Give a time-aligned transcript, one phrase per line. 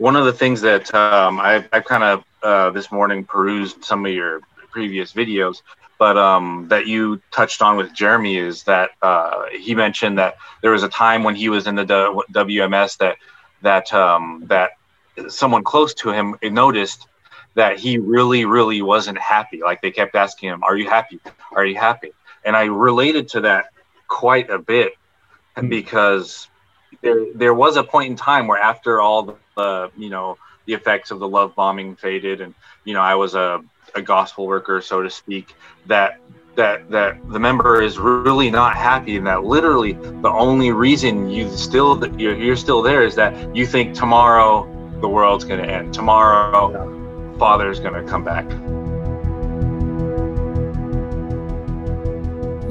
[0.00, 4.06] one of the things that um, I, I kind of uh, this morning perused some
[4.06, 5.60] of your previous videos,
[5.98, 10.70] but um, that you touched on with Jeremy is that uh, he mentioned that there
[10.70, 13.16] was a time when he was in the WMS that
[13.60, 14.70] that um, that
[15.28, 17.06] someone close to him noticed
[17.54, 19.60] that he really, really wasn't happy.
[19.62, 21.20] Like they kept asking him, "Are you happy?
[21.52, 22.12] Are you happy?"
[22.42, 23.66] And I related to that
[24.08, 24.94] quite a bit
[25.58, 25.68] mm-hmm.
[25.68, 26.48] because
[27.02, 30.74] there there was a point in time where after all the uh, you know the
[30.74, 33.62] effects of the love bombing faded, and you know I was a,
[33.94, 35.54] a gospel worker, so to speak,
[35.86, 36.20] that
[36.56, 41.48] that that the member is really not happy and that literally the only reason you
[41.56, 44.68] still you're, you're still there is that you think tomorrow
[45.00, 47.38] the world's going to end tomorrow yeah.
[47.38, 48.44] father's going to come back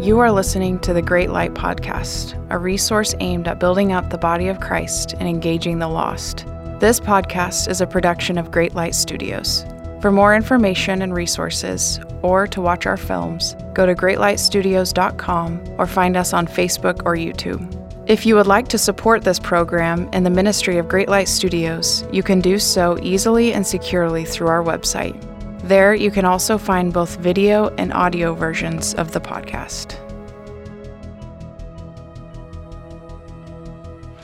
[0.03, 4.17] you are listening to the great light podcast a resource aimed at building up the
[4.17, 6.45] body of christ and engaging the lost
[6.79, 9.65] this podcast is a production of great light studios
[10.01, 16.16] for more information and resources, or to watch our films, go to greatlightstudios.com or find
[16.16, 17.75] us on Facebook or YouTube.
[18.08, 22.05] If you would like to support this program and the ministry of Great Light Studios,
[22.13, 25.19] you can do so easily and securely through our website.
[25.67, 29.97] There, you can also find both video and audio versions of the podcast.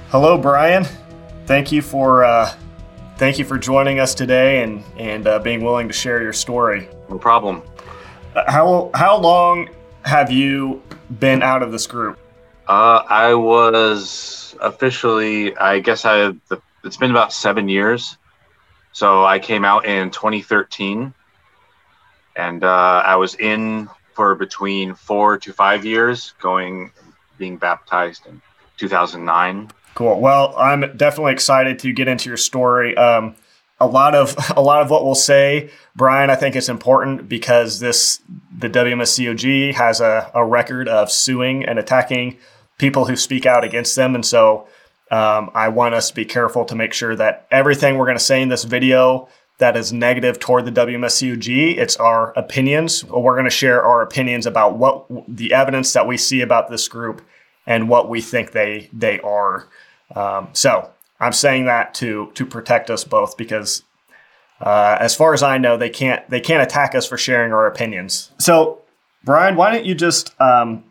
[0.10, 0.86] Hello, Brian.
[1.46, 2.52] Thank you for uh,
[3.18, 6.90] thank you for joining us today and and uh, being willing to share your story.
[7.08, 7.62] No problem.
[8.36, 9.70] Uh, how how long
[10.06, 10.82] have you
[11.20, 12.18] been out of this group?
[12.68, 16.34] Uh, I was officially, I guess I
[16.84, 18.18] it's been about seven years.
[18.92, 21.14] So I came out in 2013,
[22.38, 26.92] and uh, I was in for between four to five years, going
[27.38, 28.42] being baptized in
[28.78, 29.70] 2009.
[29.96, 30.20] Cool.
[30.20, 32.96] Well, I'm definitely excited to get into your story.
[32.98, 33.36] Um,
[33.80, 37.80] a lot of a lot of what we'll say, Brian, I think is important because
[37.80, 38.22] this
[38.56, 42.38] the WMSCOG has a, a record of suing and attacking
[42.78, 44.68] people who speak out against them, and so
[45.12, 48.24] um, I want us to be careful to make sure that everything we're going to
[48.24, 53.06] say in this video that is negative toward the WMSCOG, it's our opinions.
[53.06, 56.90] We're going to share our opinions about what the evidence that we see about this
[56.90, 57.22] group
[57.66, 59.68] and what we think they they are.
[60.14, 63.84] Um, so I'm saying that to to protect us both because,
[64.60, 67.68] uh, as far as I know, they can't they can't attack us for sharing our
[67.68, 68.32] opinions.
[68.38, 68.82] So,
[69.24, 70.84] Brian, why don't you just um,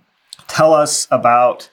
[0.48, 1.68] tell us about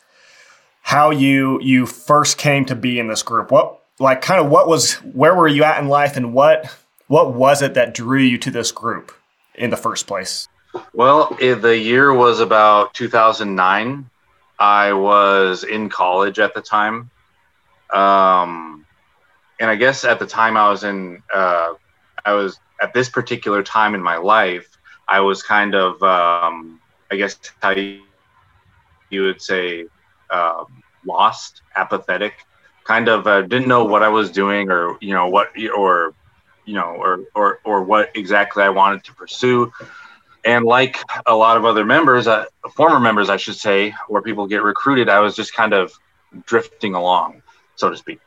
[0.81, 3.51] how you you first came to be in this group?
[3.51, 6.65] What like kind of what was where were you at in life, and what
[7.07, 9.13] what was it that drew you to this group
[9.55, 10.47] in the first place?
[10.93, 14.09] Well, the year was about 2009.
[14.59, 17.09] I was in college at the time
[17.91, 18.85] um,
[19.59, 21.73] and I guess at the time I was in, uh,
[22.25, 24.67] I was at this particular time in my life,
[25.07, 26.79] I was kind of, um,
[27.11, 28.01] I guess how you,
[29.11, 29.85] would say,
[30.29, 32.45] um, lost, apathetic,
[32.85, 36.13] kind of uh, didn't know what I was doing or, you know, what, or,
[36.65, 39.71] you know, or, or, or what exactly I wanted to pursue.
[40.43, 40.97] And like
[41.27, 45.09] a lot of other members, uh, former members, I should say, where people get recruited,
[45.09, 45.91] I was just kind of
[46.45, 47.43] drifting along
[47.81, 48.19] so to speak.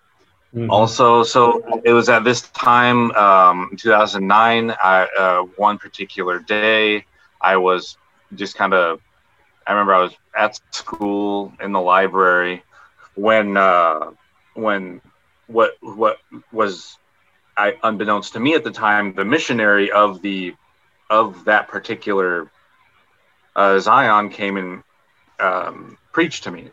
[0.54, 0.70] Mm-hmm.
[0.70, 4.70] Also, so it was at this time, um, 2009.
[4.70, 7.06] I, uh, one particular day,
[7.41, 7.97] I was
[8.34, 9.00] just kind of.
[9.66, 12.62] I remember I was at school in the library
[13.15, 14.10] when uh,
[14.54, 15.00] when
[15.47, 16.19] what what
[16.53, 16.98] was
[17.56, 20.54] I unbeknownst to me at the time the missionary of the
[21.09, 22.50] of that particular
[23.56, 24.82] uh, Zion came and
[25.41, 26.71] um, preached to me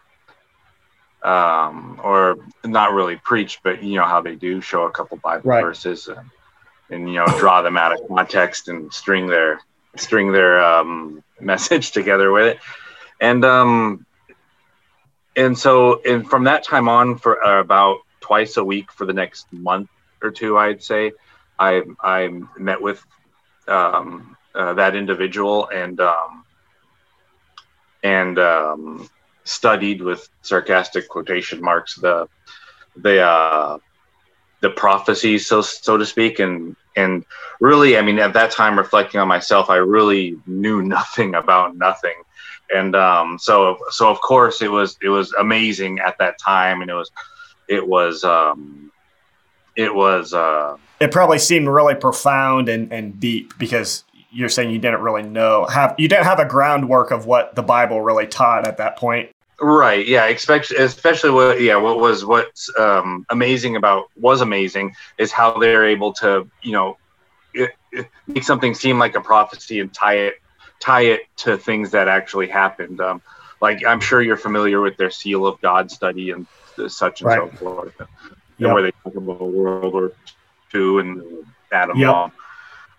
[1.24, 5.50] um, or not really preach, but you know how they do show a couple Bible
[5.50, 5.64] right.
[5.64, 6.30] verses and,
[6.90, 9.62] and, you know draw them out of context and string their
[9.96, 12.60] string their um, message together with it,
[13.20, 14.06] and um,
[15.36, 19.14] and so and from that time on for uh, about twice a week for the
[19.14, 19.90] next month
[20.22, 21.12] or two, I'd say
[21.60, 23.04] I I met with
[23.68, 26.46] um, uh, that individual and um,
[28.04, 29.10] and um,
[29.52, 32.28] studied with sarcastic quotation marks the
[32.96, 33.78] the uh,
[34.62, 37.26] the prophecies, so so to speak, and and
[37.60, 42.16] really, I mean, at that time, reflecting on myself, I really knew nothing about nothing,
[42.74, 46.90] and um, so so of course it was it was amazing at that time, and
[46.90, 47.12] it was
[47.68, 48.92] it was um,
[49.76, 54.80] it was uh, it probably seemed really profound and and deep because you're saying you
[54.80, 58.68] didn't really know have you didn't have a groundwork of what the Bible really taught
[58.68, 59.30] at that point.
[59.62, 60.06] Right.
[60.08, 60.26] Yeah.
[60.26, 65.86] Especially, especially what, yeah, what was, what's um, amazing about, was amazing is how they're
[65.86, 66.98] able to, you know,
[67.54, 70.42] it, it make something seem like a prophecy and tie it,
[70.80, 73.00] tie it to things that actually happened.
[73.00, 73.22] Um,
[73.62, 76.48] like I'm sure you're familiar with their seal of God study and
[76.88, 77.52] such and right.
[77.52, 77.94] so forth,
[78.58, 78.74] yep.
[78.74, 80.12] where they talk about World War
[80.74, 82.32] II and atom yep.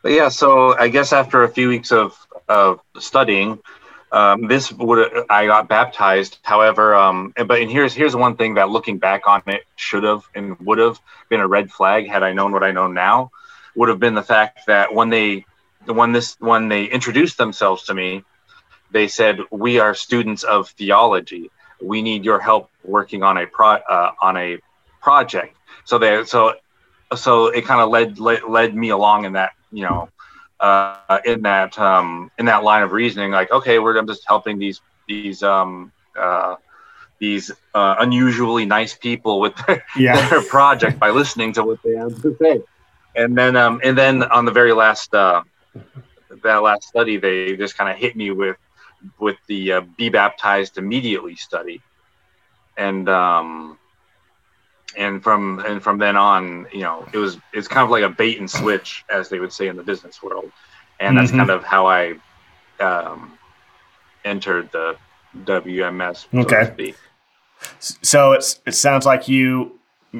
[0.03, 2.17] But yeah, so I guess after a few weeks of,
[2.49, 3.59] of studying,
[4.13, 6.39] um, this would I got baptized.
[6.43, 10.23] However, um, but and here's here's one thing that looking back on it should have
[10.35, 11.01] and would have
[11.31, 13.31] been a red flag had I known what I know now.
[13.75, 15.47] Would have been the fact that when they
[15.87, 18.23] when this when they introduced themselves to me,
[18.91, 21.51] they said we are students of theology.
[21.81, 24.59] We need your help working on a pro uh, on a
[25.01, 25.57] project.
[25.85, 26.55] So they so
[27.17, 30.11] so it kind of led, led led me along in that you know
[30.63, 34.59] uh, in that um, in that line of reasoning, like, okay, we're I'm just helping
[34.59, 36.55] these these um, uh,
[37.19, 40.29] these uh, unusually nice people with their, yeah.
[40.31, 42.63] their, project by listening to what they have to say,
[43.17, 45.43] and then um, and then on the very last uh,
[46.45, 48.57] that last study, they just kind of hit me with
[49.19, 51.83] with the uh, be baptized immediately study,
[52.77, 53.79] and um,
[54.97, 58.09] and from and from then on, you know, it was it's kind of like a
[58.09, 60.51] bait and switch, as they would say in the business world,
[61.01, 61.39] and that's mm-hmm.
[61.39, 62.15] kind of how I
[62.81, 63.39] um,
[64.25, 64.97] entered the
[65.45, 66.27] WMS.
[66.33, 66.95] So okay.
[67.79, 69.79] So it's it sounds like you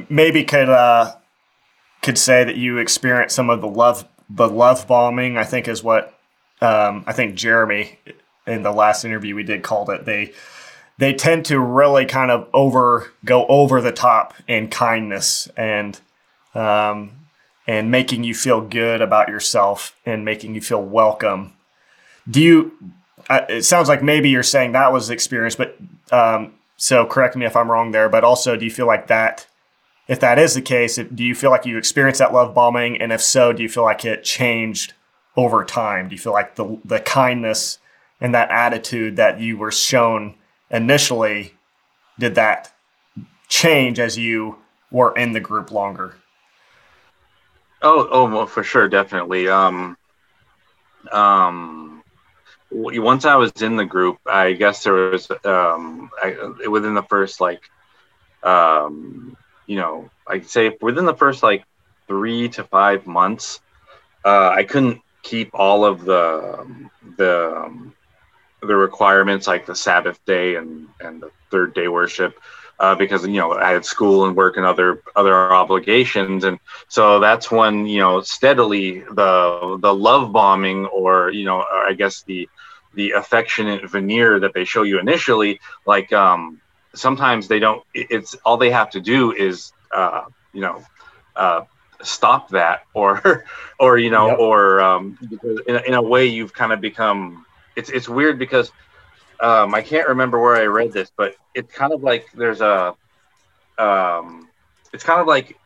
[0.09, 1.15] maybe could uh,
[2.03, 5.37] could say that you experienced some of the love the love bombing.
[5.37, 6.19] I think is what
[6.61, 7.99] um, I think Jeremy
[8.47, 10.05] in the last interview we did called it.
[10.05, 10.33] They
[10.99, 16.01] they tend to really kind of over go over the top in kindness and
[16.55, 17.13] um,
[17.67, 21.55] and making you feel good about yourself and making you feel welcome.
[22.29, 22.93] Do you?
[23.31, 25.77] It sounds like maybe you're saying that was the experience, but
[26.11, 28.09] um, so correct me if I'm wrong there.
[28.09, 29.47] But also, do you feel like that?
[30.09, 33.01] If that is the case, do you feel like you experienced that love bombing?
[33.01, 34.95] And if so, do you feel like it changed
[35.37, 36.09] over time?
[36.09, 37.79] Do you feel like the the kindness
[38.21, 40.35] and that attitude that you were shown
[40.73, 41.55] initially,
[42.19, 42.73] did that
[43.49, 44.57] change as you
[44.91, 46.15] were in the group longer?
[47.83, 49.49] Oh, oh, well, for sure, definitely.
[49.49, 49.97] Um,
[51.11, 52.03] um,
[52.71, 57.41] once I was in the group, I guess there was um, I, within the first
[57.41, 57.63] like,
[58.43, 59.37] um,
[59.67, 61.65] you know, I'd say within the first like
[62.07, 63.61] three to five months,
[64.25, 66.67] uh, I couldn't keep all of the
[67.17, 67.95] the um,
[68.63, 72.39] the requirements like the Sabbath day and, and the third day worship
[72.83, 77.21] uh, because you know I had school and work and other other obligations, and so
[77.21, 82.23] that's when you know steadily the the love bombing or you know or I guess
[82.23, 82.49] the
[82.95, 86.61] the affectionate veneer that they show you initially, like um,
[86.93, 87.85] sometimes they don't.
[87.95, 90.83] It's all they have to do is uh, you know.
[91.35, 91.65] Uh,
[92.03, 93.45] stop that or
[93.79, 94.39] or you know yep.
[94.41, 97.47] or um, because in, in a way you've kind of become
[97.77, 98.71] it's it's weird because
[99.41, 102.95] um, I can't remember where I read this, but it's kind of like there's a
[103.79, 104.49] um,
[104.93, 105.59] it's kind of like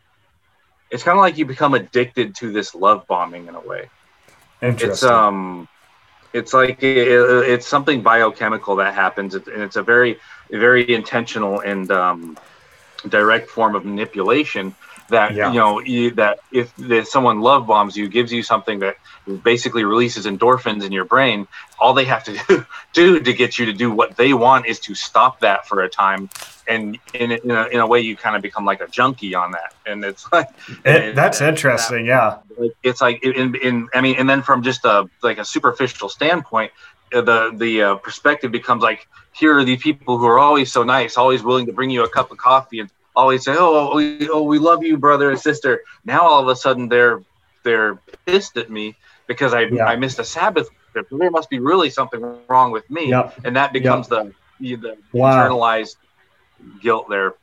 [0.91, 3.91] it's kind of like you become addicted to this love bombing in a way.
[4.63, 4.91] Interesting.
[4.91, 5.69] It's um
[6.33, 10.19] it's like it, it's something biochemical that happens and it's a very
[10.51, 12.39] very intentional and um,
[13.09, 14.75] direct form of manipulation
[15.09, 15.53] that yeah.
[15.53, 18.97] you know you, that if that someone love bombs you gives you something that
[19.43, 21.47] basically releases endorphins in your brain
[21.79, 24.81] all they have to do, do to get you to do what they want is
[24.81, 26.29] to stop that for a time.
[26.69, 29.53] And in, in, a, in a way you kind of become like a junkie on
[29.53, 29.75] that.
[29.85, 30.49] And it's like
[30.85, 32.39] it, that's and, interesting yeah.
[32.83, 36.73] it's like in, in i mean and then from just a like a superficial standpoint
[37.15, 40.83] uh, the the uh, perspective becomes like here are these people who are always so
[40.83, 44.29] nice always willing to bring you a cup of coffee and always say, "Oh, we,
[44.29, 47.23] oh, we love you, brother and sister." Now all of a sudden they're
[47.65, 47.97] they're
[48.27, 48.95] pissed at me
[49.27, 49.87] because I yeah.
[49.87, 50.69] I missed a Sabbath.
[51.11, 53.35] There must be really something wrong with me, yep.
[53.45, 54.33] and that becomes yep.
[54.61, 55.49] the the wow.
[55.49, 55.97] internalized
[56.81, 57.35] guilt there.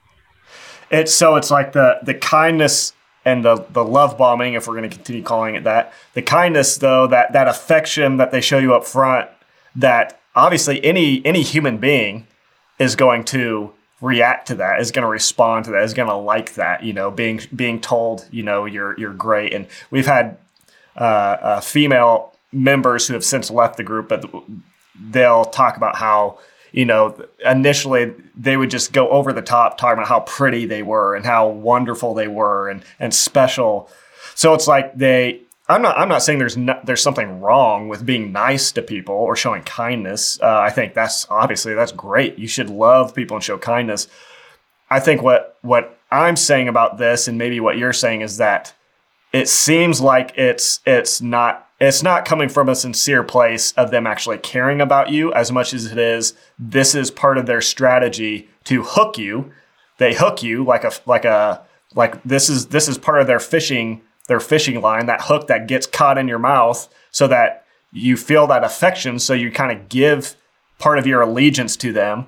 [0.90, 2.94] It's so it's like the the kindness
[3.26, 5.94] and the the love bombing, if we're going to continue calling it that.
[6.14, 9.30] The kindness, though, that that affection that they show you up front,
[9.76, 12.28] that obviously any any human being
[12.80, 13.74] is going to
[14.04, 16.92] react to that is going to respond to that is going to like that you
[16.92, 19.54] know being being told you know you're you're great.
[19.54, 20.38] And we've had
[20.98, 24.26] uh, uh, female members who have since left the group but
[25.10, 26.38] they'll talk about how
[26.74, 30.84] you know initially they would just go over the top talking about how pretty they
[30.84, 33.90] were and how wonderful they were and and special.
[34.36, 35.40] So it's like they
[35.74, 39.16] I'm not I'm not saying there's not, there's something wrong with being nice to people
[39.16, 40.40] or showing kindness.
[40.40, 42.38] Uh, I think that's obviously that's great.
[42.38, 44.08] You should love people and show kindness.
[44.92, 48.76] I think what what I'm saying about this and maybe what you're saying is that
[49.32, 54.06] it seems like it's it's not it's not coming from a sincere place of them
[54.06, 58.48] actually caring about you as much as it is this is part of their strategy
[58.66, 59.52] to hook you.
[59.98, 61.66] They hook you like a like a
[61.96, 65.68] like this is this is part of their fishing their fishing line, that hook that
[65.68, 69.20] gets caught in your mouth so that you feel that affection.
[69.20, 70.36] So you kind of give
[70.80, 72.28] part of your allegiance to them.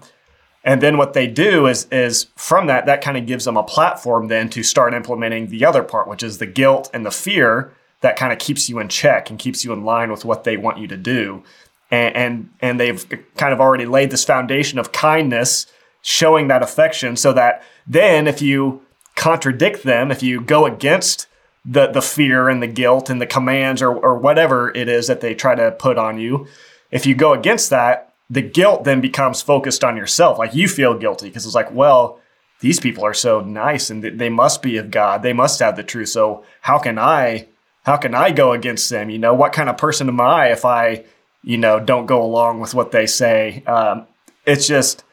[0.63, 3.63] And then what they do is, is from that, that kind of gives them a
[3.63, 7.71] platform then to start implementing the other part, which is the guilt and the fear
[8.01, 10.57] that kind of keeps you in check and keeps you in line with what they
[10.57, 11.43] want you to do.
[11.91, 13.05] And, and, and they've
[13.37, 15.67] kind of already laid this foundation of kindness,
[16.01, 18.81] showing that affection so that then if you
[19.15, 21.27] contradict them, if you go against
[21.65, 25.21] the the fear and the guilt and the commands or or whatever it is that
[25.21, 26.47] they try to put on you.
[26.91, 30.37] If you go against that, the guilt then becomes focused on yourself.
[30.37, 32.19] Like you feel guilty because it's like, well,
[32.59, 35.21] these people are so nice and they must be of God.
[35.21, 36.09] They must have the truth.
[36.09, 37.47] So how can I
[37.83, 39.09] how can I go against them?
[39.09, 41.05] You know, what kind of person am I if I,
[41.43, 43.63] you know, don't go along with what they say?
[43.67, 44.07] Um,
[44.45, 45.03] it's just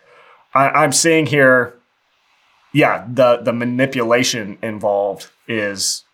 [0.55, 1.75] I, I'm seeing here,
[2.73, 6.05] yeah, the the manipulation involved is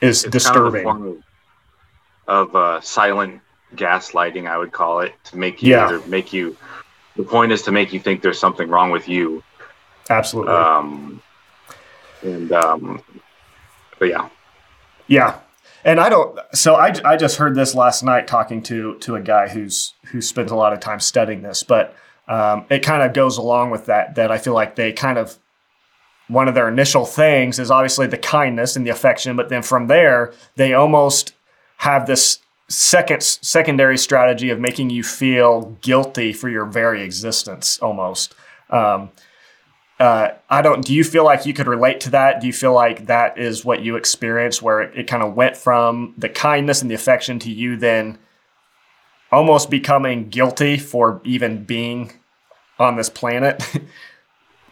[0.00, 0.84] is it's disturbing.
[0.84, 3.40] Kind of, of uh, silent
[3.74, 6.00] gaslighting, I would call it, to make you yeah.
[6.06, 6.56] make you.
[7.16, 9.42] The point is to make you think there's something wrong with you.
[10.08, 10.54] Absolutely.
[10.54, 11.22] Um,
[12.22, 13.02] and um,
[13.98, 14.28] but yeah,
[15.06, 15.40] yeah.
[15.84, 16.38] And I don't.
[16.54, 20.20] So I, I just heard this last night talking to to a guy who's who
[20.20, 21.96] spends a lot of time studying this, but
[22.28, 24.14] um, it kind of goes along with that.
[24.14, 25.38] That I feel like they kind of
[26.32, 29.86] one of their initial things is obviously the kindness and the affection, but then from
[29.86, 31.34] there, they almost
[31.78, 38.34] have this second secondary strategy of making you feel guilty for your very existence almost.
[38.70, 39.10] Um,
[40.00, 40.84] uh, I don't.
[40.84, 42.40] Do you feel like you could relate to that?
[42.40, 45.56] Do you feel like that is what you experienced, where it, it kind of went
[45.56, 48.18] from the kindness and the affection to you then
[49.30, 52.12] almost becoming guilty for even being
[52.78, 53.62] on this planet?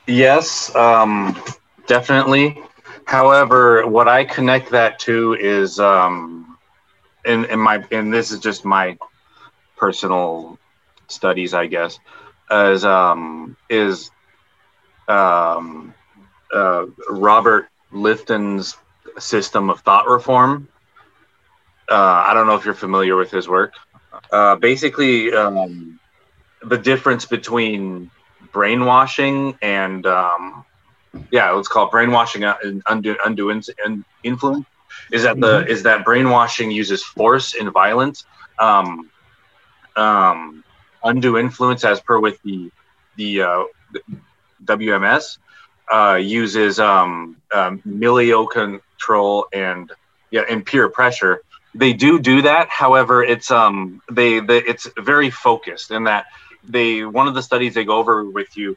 [0.07, 1.37] Yes, um,
[1.87, 2.61] definitely.
[3.05, 6.57] However, what I connect that to is, um,
[7.25, 8.99] in, in my, and this is just my
[9.77, 10.59] personal
[11.09, 11.99] studies, I guess,
[12.51, 14.11] as um, is
[15.09, 15.95] um,
[16.53, 18.77] uh, Robert Lifton's
[19.19, 20.69] system of thought reform.
[21.91, 23.75] Uh, I don't know if you're familiar with his work.
[24.33, 25.99] Uh, basically, um,
[26.63, 28.11] the difference between
[28.53, 30.65] brainwashing and um,
[31.31, 33.63] yeah, let's call it brainwashing and undue, undue in,
[34.23, 34.67] influence.
[35.13, 35.71] Is that the mm-hmm.
[35.71, 38.25] is that brainwashing uses force and violence?
[38.59, 39.11] Um,
[39.97, 40.65] um,
[41.03, 42.71] undue influence, as per with the
[43.17, 43.65] the uh,
[44.65, 45.39] WMS,
[45.91, 49.91] uh, uses um, um, milieu control and
[50.31, 51.43] yeah, and peer pressure.
[51.75, 52.69] They do do that.
[52.69, 56.27] However, it's um they, they it's very focused in that
[56.65, 58.77] they one of the studies they go over with you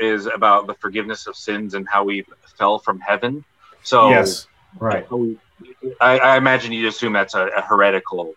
[0.00, 2.24] is about the forgiveness of sins and how we
[2.58, 3.44] fell from heaven.
[3.82, 4.46] So yes,
[4.78, 5.06] right.
[6.00, 8.34] I, I imagine you'd assume that's a, a, heretical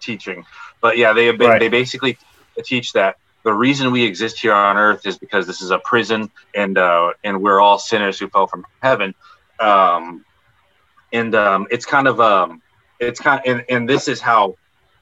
[0.00, 0.44] teaching,
[0.80, 1.60] but yeah, they right.
[1.60, 2.18] they basically
[2.64, 6.30] teach that the reason we exist here on earth is because this is a prison
[6.54, 9.14] and uh, and we're all sinners who fell from heaven.
[9.60, 10.24] Um,
[11.12, 12.60] and um, it's kind of um,
[12.98, 14.56] it's kind of, and, and this is how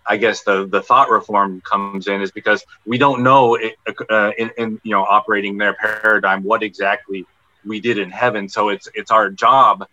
[0.07, 3.77] I guess the the thought reform comes in is because we don't know it,
[4.11, 7.27] uh, in, in you know operating their paradigm what exactly
[7.65, 8.49] we did in heaven.
[8.49, 9.87] So it's it's our job,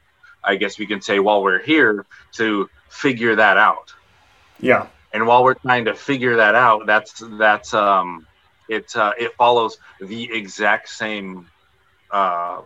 [0.43, 3.93] I guess we can say, while we're here to figure that out.
[4.59, 4.87] Yeah.
[5.13, 8.27] And while we're trying to figure that out, that's that's um,
[8.69, 11.47] it uh, it follows the exact same
[12.11, 12.61] uh,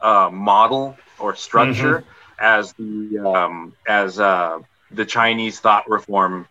[0.00, 2.08] uh, model or structure mm-hmm.
[2.38, 6.46] as the um, as uh, the Chinese thought reform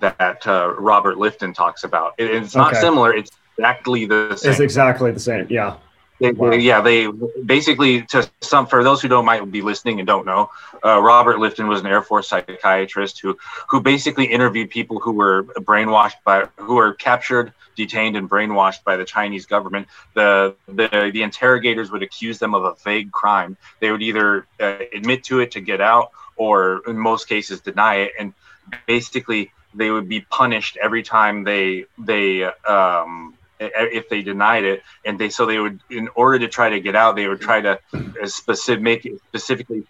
[0.00, 2.14] that uh, Robert Lifton talks about.
[2.18, 2.80] It, it's not okay.
[2.80, 3.14] similar.
[3.14, 4.50] It's exactly the same.
[4.52, 5.46] It's exactly the same.
[5.48, 5.76] Yeah.
[6.18, 6.52] They, wow.
[6.52, 7.08] yeah, they
[7.44, 10.50] basically to some for those who don't might be listening and don't know,
[10.84, 13.36] uh, Robert Lifton was an Air Force psychiatrist who
[13.68, 18.96] who basically interviewed people who were brainwashed by who were captured, detained, and brainwashed by
[18.96, 19.88] the Chinese government.
[20.14, 23.58] The the the interrogators would accuse them of a vague crime.
[23.80, 27.96] They would either uh, admit to it to get out, or in most cases deny
[27.96, 28.32] it, and
[28.86, 34.82] basically they would be punished every time they they um, if they denied it.
[35.04, 37.60] And they so they would in order to try to get out they would try
[37.60, 37.78] to
[38.22, 39.84] as specific make it specifically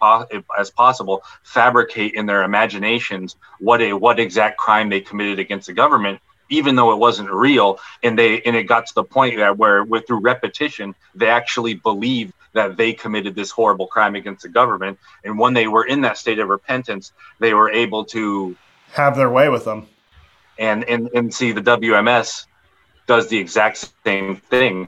[0.57, 5.73] as possible fabricate in their imaginations what a what exact crime they committed against the
[5.73, 7.79] government even though it wasn't real.
[8.03, 11.73] And they and it got to the point that where with through repetition they actually
[11.75, 14.97] believed that they committed this horrible crime against the government.
[15.23, 18.55] And when they were in that state of repentance they were able to
[18.97, 19.87] have their way with them
[20.59, 22.45] and and, and see the wms
[23.07, 24.87] does the exact same thing.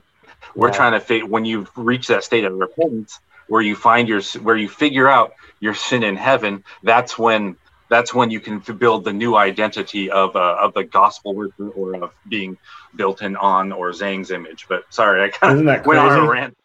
[0.55, 4.21] We're trying to fit when you reach that state of repentance where you find your
[4.43, 6.63] where you figure out your sin in heaven.
[6.83, 7.55] That's when
[7.89, 12.11] that's when you can build the new identity of uh, of the gospel or of
[12.27, 12.57] being
[12.95, 14.67] built in on or Zhang's image.
[14.67, 16.57] But sorry, I kind of went on a rant.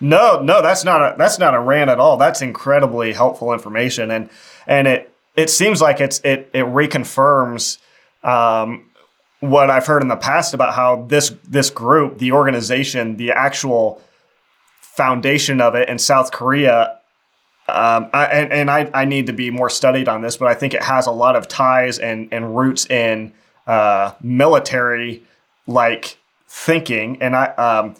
[0.00, 2.16] No, no, that's not a that's not a rant at all.
[2.16, 4.30] That's incredibly helpful information, and
[4.66, 7.78] and it it seems like it's it it reconfirms
[8.22, 8.90] um,
[9.40, 14.02] what I've heard in the past about how this this group, the organization, the actual
[14.80, 16.98] foundation of it in South Korea,
[17.68, 20.54] um, I, and, and I, I need to be more studied on this, but I
[20.54, 23.32] think it has a lot of ties and, and roots in
[23.66, 25.22] uh, military
[25.66, 26.16] like
[26.48, 27.94] thinking, and I um,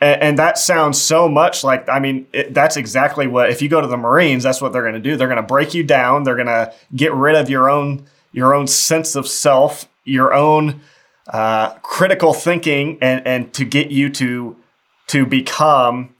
[0.00, 3.68] and, and, that sounds so much like I mean it, that's exactly what if you
[3.68, 5.16] go to the Marines, that's what they're going to do.
[5.16, 6.24] They're going to break you down.
[6.24, 10.80] They're going to get rid of your own your own sense of self your own
[11.28, 14.56] uh, critical thinking and, and to get you to
[15.08, 16.14] to become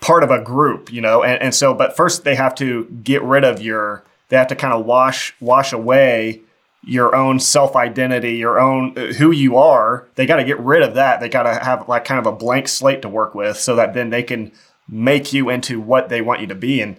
[0.00, 1.22] part of a group, you know.
[1.22, 4.56] And, and so, but first they have to get rid of your, they have to
[4.56, 6.42] kind of wash wash away
[6.82, 10.08] your own self identity, your own uh, who you are.
[10.14, 11.20] They got to get rid of that.
[11.20, 13.94] They got to have like kind of a blank slate to work with, so that
[13.94, 14.52] then they can
[14.88, 16.80] make you into what they want you to be.
[16.80, 16.96] And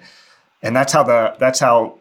[0.61, 1.97] and that's how the that's how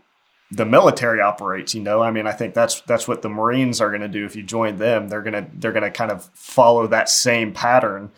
[0.53, 3.89] the military operates you know i mean i think that's that's what the marines are
[3.89, 6.25] going to do if you join them they're going to they're going to kind of
[6.35, 8.11] follow that same pattern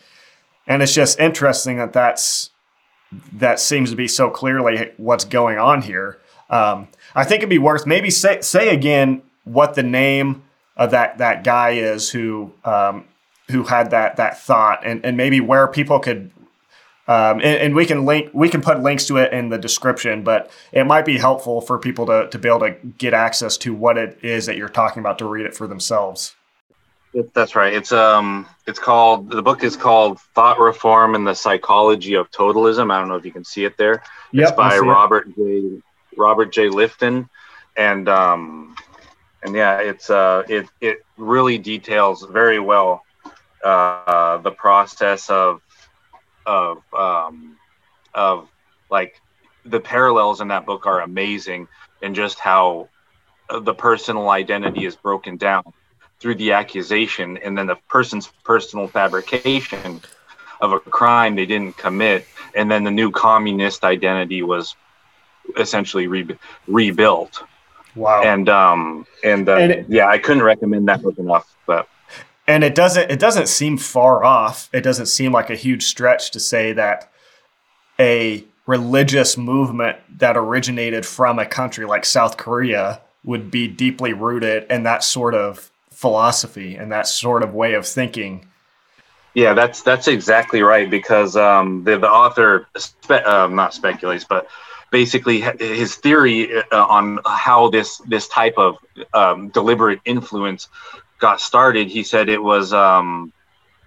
[0.65, 2.49] and it's just interesting that that's
[3.31, 7.59] that seems to be so clearly what's going on here um, i think it'd be
[7.59, 10.43] worth maybe say say again what the name
[10.75, 13.05] of that that guy is who um,
[13.49, 16.31] who had that that thought and and maybe where people could
[17.05, 20.23] um, and, and, we can link, we can put links to it in the description,
[20.23, 23.73] but it might be helpful for people to, to be able to get access to
[23.73, 26.33] what it is that you're talking about to read it for themselves.
[27.33, 27.73] That's right.
[27.73, 32.91] It's um, it's called the book is called Thought Reform and the Psychology of Totalism.
[32.91, 34.01] I don't know if you can see it there.
[34.31, 35.35] Yep, it's by Robert it.
[35.35, 35.81] J.
[36.17, 36.69] Robert J.
[36.69, 37.29] Lifton,
[37.77, 38.75] and um,
[39.43, 43.03] and yeah, it's uh, it it really details very well
[43.63, 45.61] uh, the process of
[46.45, 47.57] of um,
[48.13, 48.47] of
[48.89, 49.19] like
[49.65, 51.67] the parallels in that book are amazing
[52.01, 52.89] and just how
[53.61, 55.63] the personal identity is broken down
[56.19, 60.01] through the accusation and then the person's personal fabrication
[60.61, 62.25] of a crime they didn't commit.
[62.55, 64.75] And then the new communist identity was
[65.57, 67.43] essentially re- rebuilt
[67.95, 71.87] wow and um and, uh, and it, yeah i couldn't recommend that book enough but
[72.47, 74.69] and it doesn't it doesn't seem far off.
[74.73, 77.09] It doesn't seem like a huge stretch to say that
[77.99, 84.65] a religious movement that originated from a country like South Korea would be deeply rooted
[84.69, 88.47] in that sort of philosophy and that sort of way of thinking.
[89.33, 94.47] Yeah, that's that's exactly right because um, the the author spe- uh, not speculates, but
[94.93, 98.77] basically his theory uh, on how this this type of
[99.13, 100.69] um, deliberate influence
[101.17, 103.33] got started, he said it was um,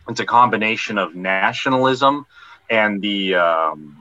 [0.09, 2.27] it's a combination of nationalism
[2.69, 3.97] and the um,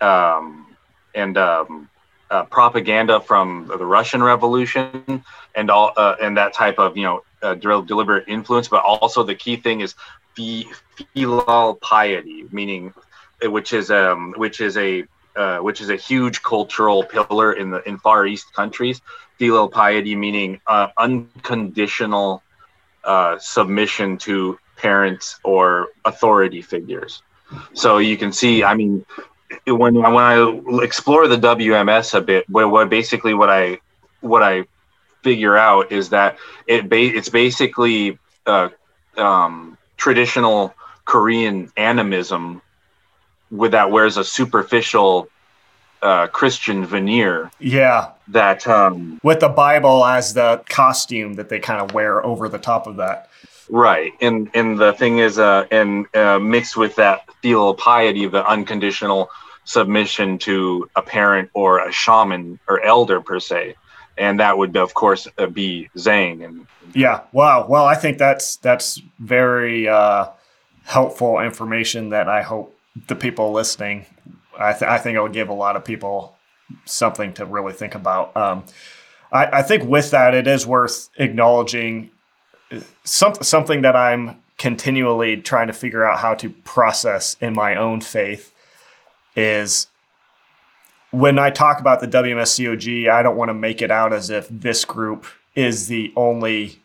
[0.00, 0.66] um,
[1.14, 1.90] and um,
[2.30, 5.22] uh, propaganda from the Russian Revolution
[5.54, 8.66] and all uh, and that type of you know uh, deliberate influence.
[8.66, 9.94] But also the key thing is
[10.34, 12.94] filial piety, meaning
[13.42, 15.04] which is um which is a
[15.36, 19.00] uh, which is a huge cultural pillar in the in Far East countries.
[19.38, 22.42] Filial piety meaning uh, unconditional
[23.04, 27.22] uh, submission to parents or authority figures.
[27.74, 29.04] So you can see, I mean,
[29.66, 33.78] when when I explore the WMS a bit, where what basically what I
[34.20, 34.64] what I
[35.22, 38.68] figure out is that it ba- it's basically uh,
[39.16, 42.62] um, traditional Korean animism
[43.50, 45.28] with that wears a superficial
[46.02, 47.50] uh, Christian veneer.
[47.58, 48.12] Yeah.
[48.28, 52.58] That um, with the Bible as the costume that they kind of wear over the
[52.58, 53.28] top of that.
[53.72, 58.32] Right, and and the thing is, uh, and uh, mixed with that filial piety, of
[58.32, 59.30] the unconditional
[59.64, 63.76] submission to a parent or a shaman or elder per se,
[64.18, 66.42] and that would of course uh, be Zane.
[66.42, 67.66] And yeah, wow.
[67.68, 70.26] Well, I think that's that's very uh,
[70.84, 72.76] helpful information that I hope
[73.08, 74.06] the people listening.
[74.58, 76.36] I, th- I think it will give a lot of people
[76.84, 78.36] something to really think about.
[78.36, 78.64] Um,
[79.32, 82.10] I, I think with that, it is worth acknowledging
[83.04, 88.00] some, something that I'm continually trying to figure out how to process in my own
[88.00, 88.52] faith
[89.34, 89.86] is
[91.10, 94.48] when I talk about the WMSCOG, I don't want to make it out as if
[94.48, 96.76] this group is the only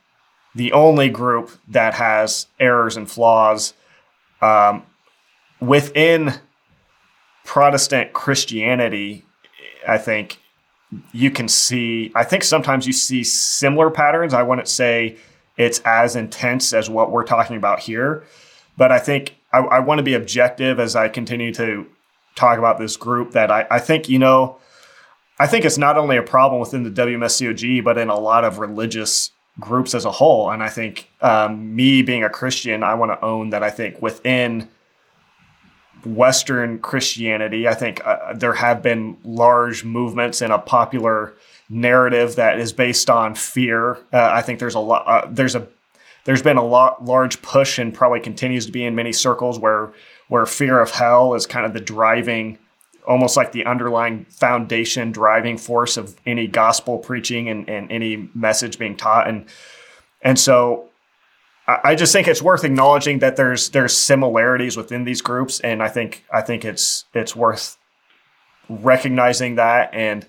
[0.56, 3.74] the only group that has errors and flaws
[4.42, 4.84] um,
[5.60, 6.34] within
[7.44, 9.26] Protestant Christianity.
[9.88, 10.40] I think
[11.12, 12.12] you can see.
[12.16, 14.34] I think sometimes you see similar patterns.
[14.34, 15.18] I wouldn't say
[15.58, 18.24] it's as intense as what we're talking about here,
[18.78, 21.88] but I think I, I want to be objective as I continue to
[22.36, 24.58] talk about this group that I, I think, you know,
[25.40, 28.60] I think it's not only a problem within the WMSCOG, but in a lot of
[28.60, 30.50] religious groups as a whole.
[30.50, 34.02] And I think um, me being a Christian, I want to own that I think
[34.02, 34.70] within
[36.06, 41.34] Western Christianity, I think uh, there have been large movements in a popular
[41.70, 43.96] narrative that is based on fear.
[44.14, 45.68] Uh, I think there's a lot, uh, there's a,
[46.26, 49.94] there's been a lot large push and probably continues to be in many circles where
[50.28, 52.58] where fear of hell is kind of the driving
[53.08, 58.80] almost like the underlying foundation driving force of any gospel preaching and, and any message
[58.80, 59.46] being taught and
[60.22, 60.90] and so
[61.68, 65.88] I just think it's worth acknowledging that there's there's similarities within these groups and I
[65.88, 67.78] think I think it's it's worth
[68.70, 69.94] recognizing that.
[69.94, 70.26] And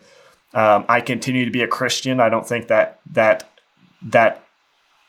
[0.55, 2.20] um, I continue to be a Christian.
[2.20, 3.51] I don't think that that
[4.03, 4.44] that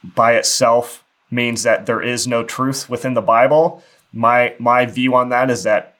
[0.04, 3.84] by itself means that there is no truth within the Bible.
[4.12, 5.96] My my view on that is that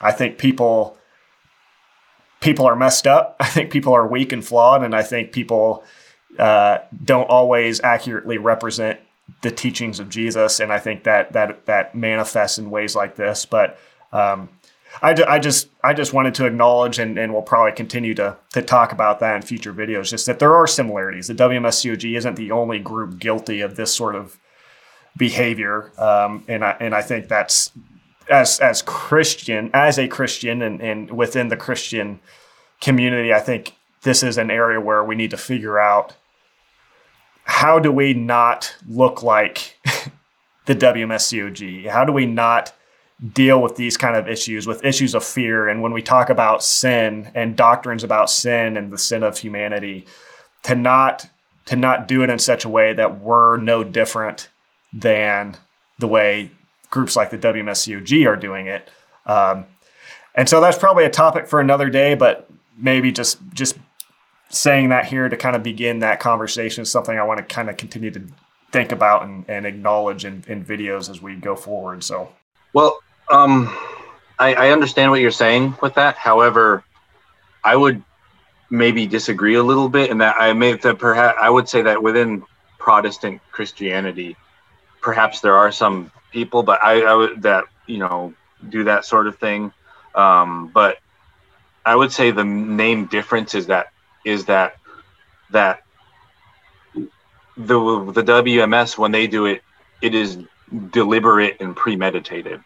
[0.00, 0.96] I think people
[2.40, 3.36] people are messed up.
[3.40, 5.84] I think people are weak and flawed, and I think people
[6.38, 9.00] uh, don't always accurately represent
[9.42, 10.60] the teachings of Jesus.
[10.60, 13.46] And I think that that that manifests in ways like this.
[13.46, 13.78] But
[14.12, 14.48] um,
[15.02, 18.62] I, I just I just wanted to acknowledge, and, and we'll probably continue to to
[18.62, 20.10] talk about that in future videos.
[20.10, 21.28] Just that there are similarities.
[21.28, 24.38] The WMSCOG isn't the only group guilty of this sort of
[25.16, 27.72] behavior, um, and I and I think that's
[28.28, 32.20] as as Christian as a Christian and, and within the Christian
[32.80, 36.14] community, I think this is an area where we need to figure out
[37.48, 39.80] how do we not look like
[40.66, 41.88] the WMSCOG?
[41.88, 42.74] How do we not
[43.32, 45.66] deal with these kind of issues, with issues of fear?
[45.66, 50.04] And when we talk about sin and doctrines about sin and the sin of humanity,
[50.64, 51.26] to not
[51.64, 54.50] to not do it in such a way that we're no different
[54.92, 55.56] than
[55.98, 56.50] the way
[56.90, 58.90] groups like the WMSCOG are doing it.
[59.26, 59.64] Um,
[60.34, 63.78] and so that's probably a topic for another day, but maybe just just
[64.48, 67.68] saying that here to kind of begin that conversation is something I want to kind
[67.68, 68.22] of continue to
[68.72, 72.02] think about and, and acknowledge in, in videos as we go forward.
[72.04, 72.32] So,
[72.72, 72.98] well,
[73.30, 73.74] um,
[74.38, 76.16] I, I understand what you're saying with that.
[76.16, 76.84] However,
[77.64, 78.02] I would
[78.70, 82.02] maybe disagree a little bit in that I may that perhaps I would say that
[82.02, 82.42] within
[82.78, 84.36] Protestant Christianity,
[85.00, 88.34] perhaps there are some people, but I, I would that you know
[88.68, 89.72] do that sort of thing.
[90.14, 90.98] Um, but
[91.84, 93.88] I would say the main difference is that
[94.28, 94.76] is that
[95.50, 95.82] that
[97.56, 97.78] the
[98.12, 99.62] the WMS when they do it,
[100.02, 100.38] it is
[100.90, 102.62] deliberate and premeditated.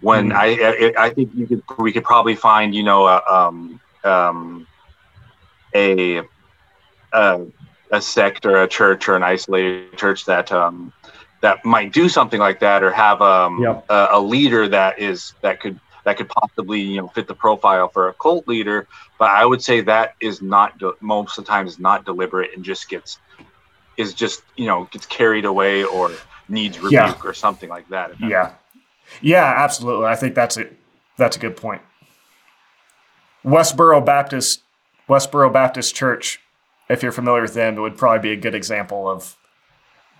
[0.00, 0.34] When mm.
[0.34, 4.66] I, I, I think you could we could probably find you know a um, um,
[5.74, 6.22] a,
[7.12, 7.46] a
[7.90, 10.92] a sect or a church or an isolated church that um,
[11.40, 13.84] that might do something like that or have um, yep.
[13.88, 17.86] a, a, leader that is that could that could possibly you know fit the profile
[17.88, 21.66] for a cult leader but i would say that is not most of the time
[21.66, 23.18] is not deliberate and just gets
[23.98, 26.10] is just you know gets carried away or
[26.48, 27.14] needs rebuke yeah.
[27.22, 28.54] or something like that, yeah
[29.20, 30.74] yeah absolutely i think that's it
[31.18, 31.82] that's a good point
[33.44, 34.62] westboro baptist
[35.10, 36.40] westboro baptist church
[36.88, 39.36] if you're familiar with them would probably be a good example of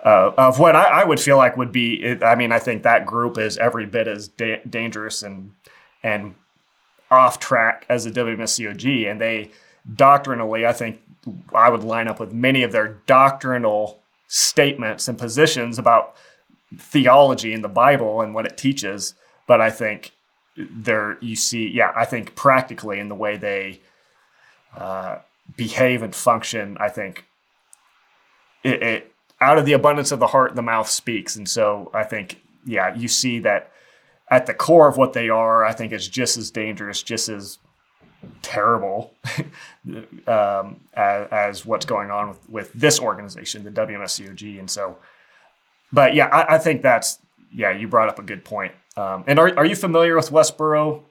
[0.04, 2.16] uh, of what I, I, would feel like would be.
[2.22, 5.50] I mean, I think that group is every bit as da- dangerous and
[6.02, 6.34] and
[7.10, 9.50] off track as a WMSCOG, and they
[9.94, 11.00] doctrinally, I think
[11.54, 16.14] I would line up with many of their doctrinal statements and positions about
[16.76, 19.14] theology in the Bible and what it teaches.
[19.46, 20.12] But I think
[20.56, 23.80] there you see, yeah, I think practically in the way they
[24.76, 25.18] uh,
[25.56, 27.24] behave and function, I think
[28.62, 31.36] it, it out of the abundance of the heart, the mouth speaks.
[31.36, 33.72] And so I think, yeah, you see that
[34.30, 37.58] at the core of what they are, I think is just as dangerous, just as
[38.42, 39.14] terrible
[40.26, 44.58] um, as, as, what's going on with, with this organization, the WMSCOG.
[44.58, 44.98] And so,
[45.92, 47.18] but yeah, I, I think that's,
[47.52, 48.72] yeah, you brought up a good point.
[48.96, 51.02] Um, and are, are you familiar with Westboro?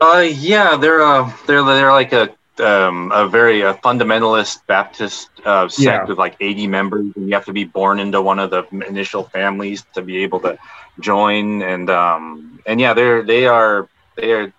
[0.00, 5.68] Uh, yeah, they're, uh, they're, they're like a, um, a very uh, fundamentalist Baptist uh,
[5.68, 6.04] sect yeah.
[6.04, 9.24] with like 80 members, and you have to be born into one of the initial
[9.24, 10.58] families to be able to
[11.00, 11.62] join.
[11.62, 14.52] And um, and yeah, they're they are they are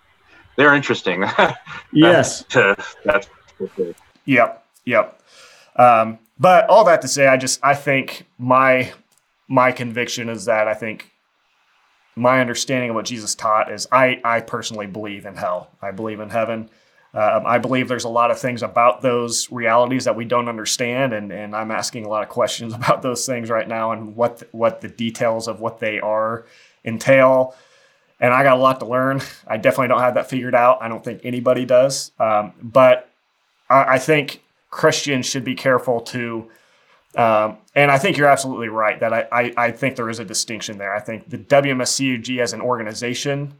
[0.56, 1.24] they're interesting.
[1.92, 3.28] yes, that's, that's
[4.24, 5.22] Yep, yep.
[5.76, 8.92] Um, but all that to say, I just I think my
[9.48, 11.10] my conviction is that I think
[12.14, 15.70] my understanding of what Jesus taught is I I personally believe in hell.
[15.80, 16.68] I believe in heaven.
[17.14, 21.14] Um, I believe there's a lot of things about those realities that we don't understand,
[21.14, 24.38] and, and I'm asking a lot of questions about those things right now and what
[24.38, 26.44] the, what the details of what they are
[26.84, 27.54] entail.
[28.20, 29.20] And I got a lot to learn.
[29.46, 30.78] I definitely don't have that figured out.
[30.82, 32.12] I don't think anybody does.
[32.18, 33.08] Um, but
[33.70, 36.50] I, I, think Christians should be careful to.
[37.14, 40.24] Um, and I think you're absolutely right that I, I, I think there is a
[40.24, 40.94] distinction there.
[40.94, 43.54] I think the WMSCOG as an organization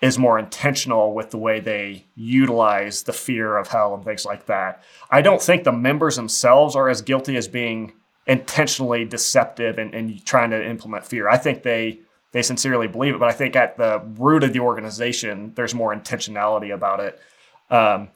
[0.00, 4.46] is more intentional with the way they utilize the fear of hell and things like
[4.46, 4.82] that.
[5.10, 7.92] I don't think the members themselves are as guilty as being
[8.26, 11.28] intentionally deceptive and, and trying to implement fear.
[11.28, 12.00] I think they
[12.32, 15.92] they sincerely believe it, but I think at the root of the organization, there's more
[15.92, 17.20] intentionality about it.
[17.70, 18.08] Um,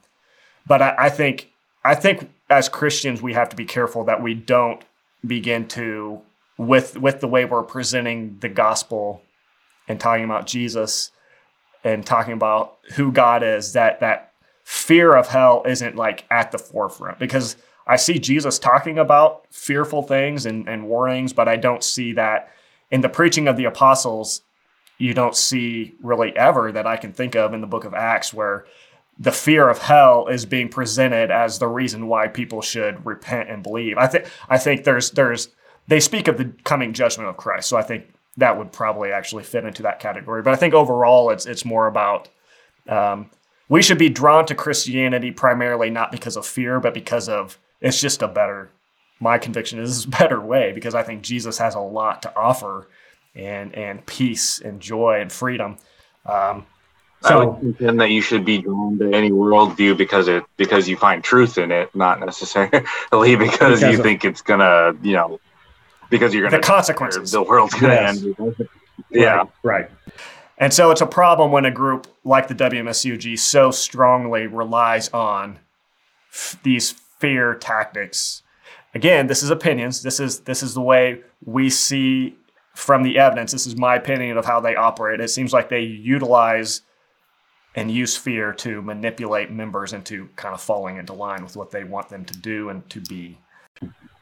[0.67, 1.51] but I, I think
[1.85, 4.83] I think as Christians, we have to be careful that we don't
[5.27, 6.23] begin to
[6.57, 9.23] with with the way we're presenting the gospel
[9.89, 11.11] and talking about Jesus
[11.85, 14.33] and talking about who God is, that that
[14.65, 20.03] fear of hell isn't like at the forefront because I see Jesus talking about fearful
[20.03, 22.51] things and, and warnings, but I don't see that
[22.91, 24.41] in the preaching of the apostles.
[24.97, 28.33] You don't see really ever that I can think of in the book of Acts
[28.33, 28.65] where
[29.19, 33.63] the fear of hell is being presented as the reason why people should repent and
[33.63, 33.99] believe.
[33.99, 35.49] I think I think there's there's
[35.87, 37.69] they speak of the coming judgment of Christ.
[37.69, 40.43] So I think that would probably actually fit into that category.
[40.43, 42.29] But I think overall, it's it's more about
[42.89, 43.31] um,
[43.69, 48.01] we should be drawn to Christianity primarily not because of fear, but because of it's
[48.01, 48.71] just a better.
[49.21, 52.89] My conviction is a better way because I think Jesus has a lot to offer,
[53.35, 55.79] and and peace and joy and freedom.
[56.27, 56.67] Um,
[57.23, 60.89] so, I would contend that you should be drawn to any worldview because it because
[60.89, 65.15] you find truth in it, not necessarily because, because you of, think it's gonna you
[65.15, 65.41] know
[66.11, 67.33] because you're going to the consequences.
[67.33, 68.25] The world's going to yes.
[68.25, 68.69] end.
[69.11, 69.91] Yeah, right, right.
[70.59, 75.59] And so it's a problem when a group like the WMSCOG so strongly relies on
[76.31, 78.43] f- these fear tactics.
[78.95, 80.03] Again, this is opinions.
[80.03, 82.37] This is this is the way we see
[82.75, 83.53] from the evidence.
[83.53, 85.21] This is my opinion of how they operate.
[85.21, 86.83] It seems like they utilize
[87.75, 91.83] and use fear to manipulate members into kind of falling into line with what they
[91.83, 93.39] want them to do and to be.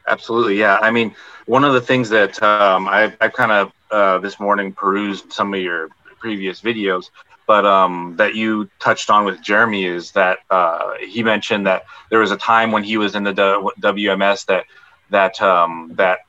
[0.07, 0.79] Absolutely, yeah.
[0.81, 4.73] I mean, one of the things that um, I, I kind of uh, this morning
[4.73, 5.89] perused some of your
[6.19, 7.09] previous videos,
[7.47, 12.19] but um, that you touched on with Jeremy is that uh, he mentioned that there
[12.19, 14.65] was a time when he was in the WMS that
[15.09, 16.19] that um, that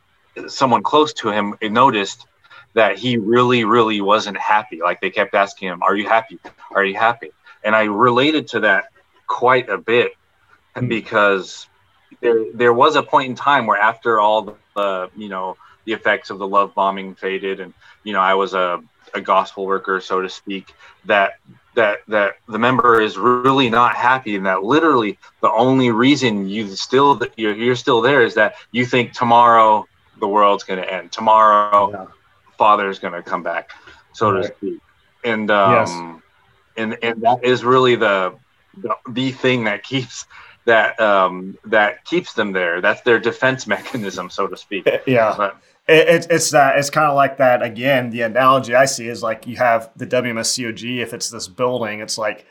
[0.46, 2.26] someone close to him noticed
[2.74, 4.80] that he really, really wasn't happy.
[4.82, 6.38] Like they kept asking him, "Are you happy?
[6.72, 7.30] Are you happy?"
[7.62, 8.86] And I related to that
[9.26, 10.12] quite a bit
[10.76, 10.88] hmm.
[10.88, 11.68] because
[12.20, 16.30] there there was a point in time where after all the you know the effects
[16.30, 18.82] of the love bombing faded and you know I was a,
[19.14, 20.74] a gospel worker so to speak
[21.04, 21.38] that
[21.74, 26.68] that that the member is really not happy and that literally the only reason you
[26.76, 29.86] still you're, you're still there is that you think tomorrow
[30.20, 32.06] the world's going to end tomorrow yeah.
[32.56, 33.70] father is going to come back
[34.12, 34.42] so right.
[34.42, 34.80] to speak
[35.24, 36.20] and um yes.
[36.76, 38.34] and and that is really the
[38.78, 40.26] the, the thing that keeps
[40.64, 42.80] that um, that keeps them there.
[42.80, 44.88] That's their defense mechanism, so to speak.
[45.06, 45.34] Yeah.
[45.36, 48.10] But, it, it's that it's kind of like that again.
[48.10, 50.98] The analogy I see is like you have the WMSCOG.
[50.98, 52.46] If it's this building, it's like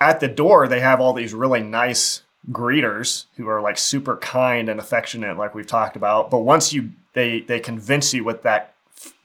[0.00, 4.68] at the door they have all these really nice greeters who are like super kind
[4.68, 6.30] and affectionate, like we've talked about.
[6.30, 8.74] But once you they they convince you with that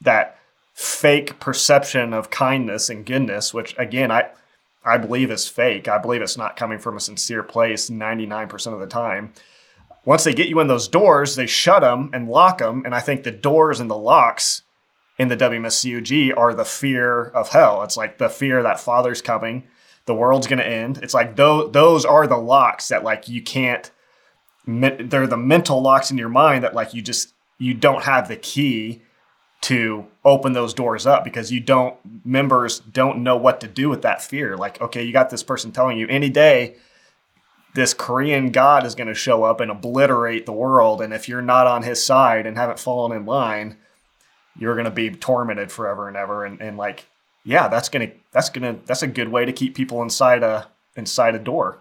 [0.00, 0.38] that
[0.74, 4.30] fake perception of kindness and goodness, which again I
[4.88, 5.88] I believe is fake.
[5.88, 9.32] I believe it's not coming from a sincere place 99% of the time.
[10.04, 12.82] Once they get you in those doors, they shut them and lock them.
[12.84, 14.62] And I think the doors and the locks
[15.18, 17.82] in the WMSCOG are the fear of hell.
[17.82, 19.64] It's like the fear that Father's coming,
[20.06, 20.98] the world's going to end.
[21.02, 23.90] It's like those, those are the locks that like you can't,
[24.66, 28.36] they're the mental locks in your mind that like you just, you don't have the
[28.36, 29.02] key
[29.60, 34.02] to open those doors up because you don't members don't know what to do with
[34.02, 34.56] that fear.
[34.56, 36.76] Like okay you got this person telling you any day
[37.74, 41.02] this korean god is going to show up and obliterate the world.
[41.02, 43.76] And if you're not on his side and haven't fallen in line
[44.58, 46.44] you're going to be tormented forever and ever.
[46.44, 47.06] And, and like
[47.44, 50.42] yeah that's going to that's going to that's a good way to keep people inside
[50.42, 51.78] a inside a door.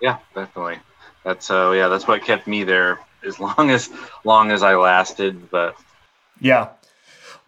[0.00, 0.78] Yeah definitely.
[1.24, 3.90] That's uh yeah that's what kept me there as long as
[4.24, 5.76] long as i lasted but
[6.40, 6.70] yeah.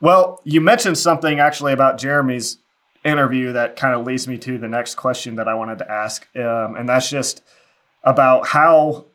[0.01, 2.59] Well, you mentioned something actually about Jeremy's
[3.05, 6.27] interview that kind of leads me to the next question that I wanted to ask,
[6.37, 7.43] um, and that's just
[8.03, 9.07] about how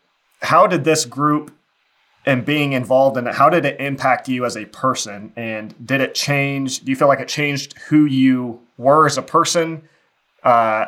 [0.42, 1.52] how did this group
[2.26, 6.02] and being involved in it how did it impact you as a person and did
[6.02, 9.82] it change do you feel like it changed who you were as a person
[10.44, 10.86] uh,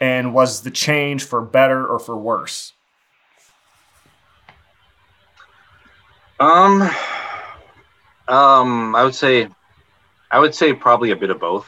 [0.00, 2.72] and was the change for better or for worse
[6.40, 6.90] um
[8.30, 9.48] um, I would say,
[10.30, 11.66] I would say probably a bit of both.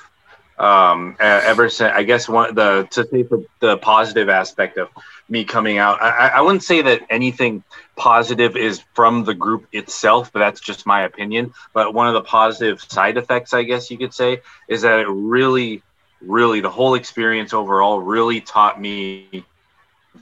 [0.59, 4.91] Um, ever since I guess one the to say the, the positive aspect of
[5.29, 7.65] me coming out, I, I wouldn't say that anything
[7.97, 11.53] positive is from the group itself, but that's just my opinion.
[11.73, 15.09] But one of the positive side effects, I guess you could say, is that it
[15.09, 15.83] really,
[16.21, 19.45] really the whole experience overall really taught me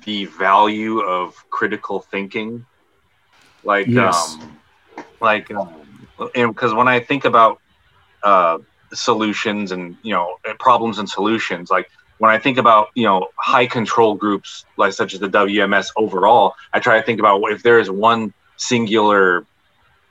[0.04, 2.64] the value of critical thinking.
[3.62, 4.38] Like, yes.
[4.40, 4.58] um,
[5.20, 5.50] like.
[5.50, 5.89] Um,
[6.34, 7.60] because when I think about
[8.22, 8.58] uh,
[8.92, 13.66] solutions and you know problems and solutions, like when I think about you know high
[13.66, 17.78] control groups like such as the WMS overall, I try to think about if there
[17.78, 19.46] is one singular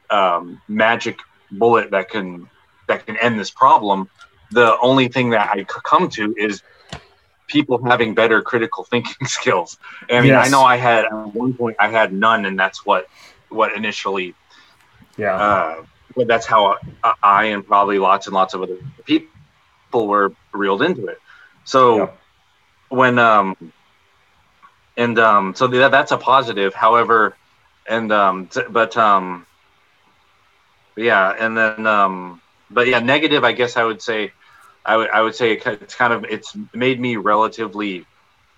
[0.09, 1.19] um, magic
[1.51, 2.49] bullet that can
[2.87, 4.09] that can end this problem.
[4.51, 6.63] The only thing that I come to is
[7.45, 9.77] people having better critical thinking skills.
[10.09, 10.47] I mean, yes.
[10.47, 13.07] I know I had at one point I had none, and that's what
[13.49, 14.35] what initially
[15.19, 15.35] yeah.
[15.35, 16.77] Uh, that's how
[17.21, 19.27] I and probably lots and lots of other people
[20.07, 21.19] were reeled into it.
[21.65, 22.07] So yeah.
[22.89, 23.55] when um
[24.97, 26.73] and um so that, that's a positive.
[26.73, 27.35] However,
[27.87, 29.45] and um t- but um
[30.97, 33.43] yeah, and then um but yeah, negative.
[33.43, 34.31] I guess I would say
[34.85, 38.05] I would I would say it's kind of it's made me relatively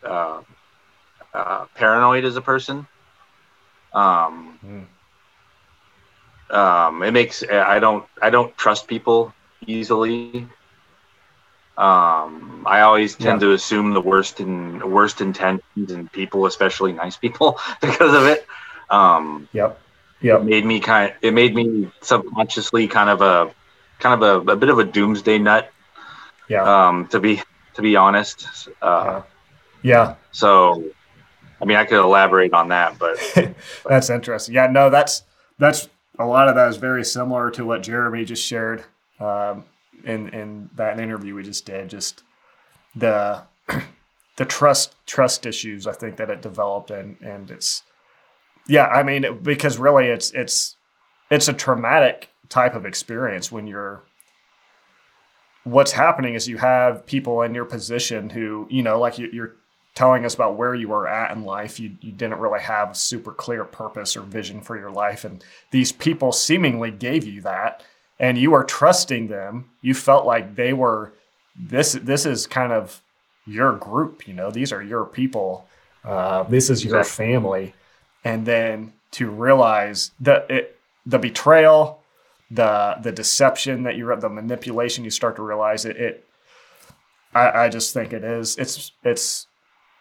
[0.04, 0.42] uh,
[1.34, 2.88] uh, paranoid as a person.
[3.94, 4.86] Um, mm
[6.52, 9.34] um, it makes I don't I don't trust people
[9.66, 10.48] easily.
[11.78, 13.48] Um, I always tend yeah.
[13.48, 18.46] to assume the worst in worst intentions in people, especially nice people, because of it.
[18.90, 19.80] Um, yep.
[20.22, 20.42] Yep.
[20.42, 21.12] It made me kind.
[21.12, 23.54] Of, it made me subconsciously kind of a
[24.00, 25.72] kind of a, a bit of a doomsday nut.
[26.50, 26.88] Yeah.
[26.88, 27.42] Um, to be
[27.76, 28.48] to be honest.
[28.82, 29.22] Uh,
[29.82, 29.94] yeah.
[29.94, 30.16] yeah.
[30.32, 30.84] So,
[31.62, 33.56] I mean, I could elaborate on that, but, but
[33.90, 34.54] that's interesting.
[34.54, 34.68] Yeah.
[34.68, 35.24] No, that's
[35.58, 35.90] that's
[36.22, 38.84] a lot of that is very similar to what Jeremy just shared
[39.20, 39.66] um,
[40.04, 41.90] in in that interview we just did.
[41.90, 42.24] Just
[42.96, 43.44] the
[44.38, 47.84] the trust trust issues I think that it developed and and it's
[48.68, 50.76] yeah I mean because really it's it's
[51.30, 54.04] it's a traumatic type of experience when you're
[55.64, 59.56] what's happening is you have people in your position who you know like you, you're
[59.94, 61.80] telling us about where you were at in life.
[61.80, 65.26] You, you didn't really have a super clear purpose or vision for your life.
[65.26, 67.84] And these people seemingly gave you that.
[68.20, 69.70] And you were trusting them.
[69.82, 71.14] You felt like they were
[71.56, 73.02] this this is kind of
[73.46, 75.68] your group, you know, these are your people.
[76.04, 77.74] Uh, this is your family.
[78.24, 82.02] And then to realize that it, the betrayal,
[82.50, 86.26] the the deception that you the manipulation, you start to realize it, it
[87.34, 88.58] I, I just think it is.
[88.58, 89.48] It's it's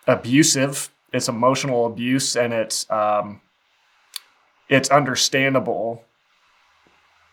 [0.07, 0.91] abusive.
[1.13, 3.41] It's emotional abuse, and it's um,
[4.69, 6.05] it's understandable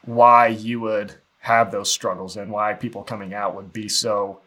[0.03, 4.39] why you would have those struggles and why people coming out would be so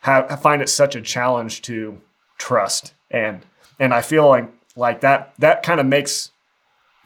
[0.00, 2.00] have, find it such a challenge to
[2.38, 3.44] trust and
[3.78, 6.30] and I feel like like that that kind of makes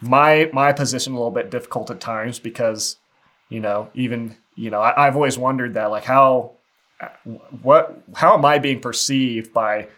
[0.00, 2.96] my my position a little bit difficult at times because
[3.48, 6.52] you know even you know I, I've always wondered that like how
[7.62, 9.88] what how am I being perceived by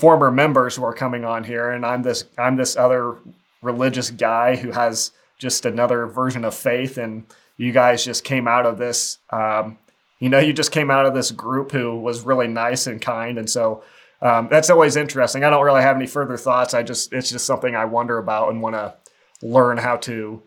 [0.00, 3.16] former members who are coming on here, and I'm this I'm this other
[3.60, 7.26] religious guy who has just another version of faith, and
[7.58, 9.18] you guys just came out of this.
[9.28, 9.78] Um,
[10.18, 13.38] you know, you just came out of this group who was really nice and kind,
[13.38, 13.82] and so
[14.22, 15.44] um, that's always interesting.
[15.44, 16.72] I don't really have any further thoughts.
[16.72, 18.94] I just it's just something I wonder about and want to
[19.42, 20.42] learn how to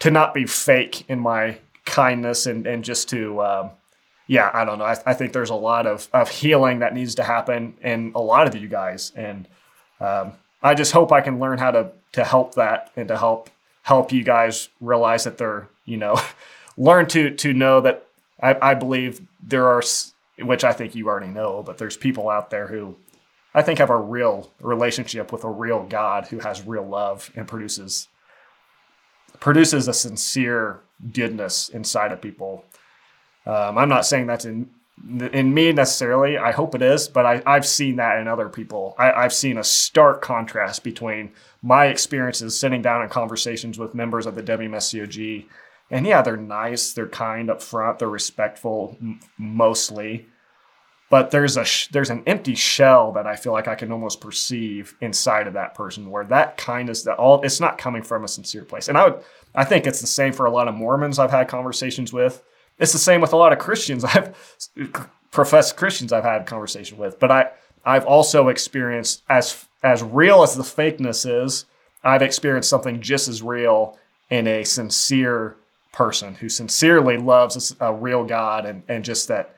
[0.00, 3.70] to not be fake in my kindness and and just to um,
[4.28, 4.84] yeah, I don't know.
[4.84, 8.20] I, I, think there's a lot of, of healing that needs to happen in a
[8.20, 9.10] lot of you guys.
[9.16, 9.48] And
[10.00, 13.50] um, I just hope I can learn how to, to help that and to help
[13.82, 16.20] help you guys realize that they're you know,
[16.76, 18.06] learn to to know that
[18.40, 19.82] I, I believe there are,
[20.38, 22.96] which I think you already know, but there's people out there who
[23.54, 27.48] I think have a real relationship with a real God who has real love and
[27.48, 28.08] produces
[29.40, 30.80] produces a sincere
[31.12, 32.64] goodness inside of people.
[33.48, 34.68] Um, I'm not saying that's in
[35.32, 36.36] in me necessarily.
[36.38, 38.94] I hope it is, but I, I've seen that in other people.
[38.98, 41.32] I, I've seen a stark contrast between
[41.62, 45.46] my experiences sitting down in conversations with members of the WMSCOG.
[45.90, 50.26] And yeah, they're nice, they're kind up front, they're respectful m- mostly.
[51.10, 54.20] But there's a sh- there's an empty shell that I feel like I can almost
[54.20, 58.28] perceive inside of that person, where that kindness that all it's not coming from a
[58.28, 58.88] sincere place.
[58.88, 59.22] And I would
[59.54, 62.42] I think it's the same for a lot of Mormons I've had conversations with
[62.78, 64.04] it's the same with a lot of Christians.
[64.04, 64.36] I've
[65.30, 67.50] professed Christians I've had conversation with, but I
[67.84, 71.64] I've also experienced as as real as the fakeness is,
[72.02, 73.98] I've experienced something just as real
[74.30, 75.56] in a sincere
[75.92, 79.56] person who sincerely loves a, a real God and and just that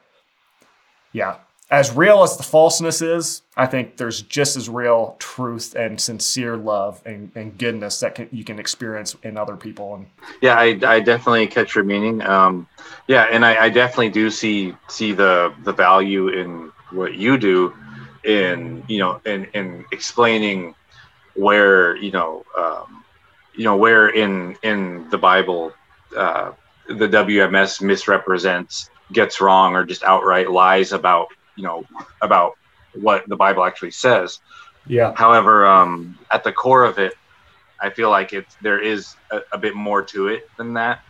[1.12, 1.36] yeah,
[1.70, 6.56] as real as the falseness is, I think there's just as real truth and sincere
[6.56, 9.94] love and, and goodness that can, you can experience in other people.
[9.94, 10.06] And
[10.42, 12.22] yeah, I, I definitely catch your meaning.
[12.22, 12.66] Um,
[13.06, 17.72] yeah, and I, I, definitely do see see the the value in what you do
[18.24, 20.74] in you know in in explaining
[21.34, 23.04] where you know um,
[23.54, 25.72] you know where in in the Bible
[26.16, 26.50] uh,
[26.88, 31.28] the WMS misrepresents, gets wrong, or just outright lies about
[31.60, 31.84] you know
[32.22, 32.56] about
[32.94, 34.40] what the Bible actually says.
[34.86, 35.12] Yeah.
[35.14, 37.12] However, um, at the core of it,
[37.78, 41.00] I feel like it there is a, a bit more to it than that.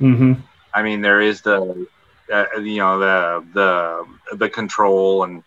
[0.00, 0.34] Mm-hmm.
[0.74, 1.86] I mean, there is the
[2.32, 5.42] uh, you know the the the control and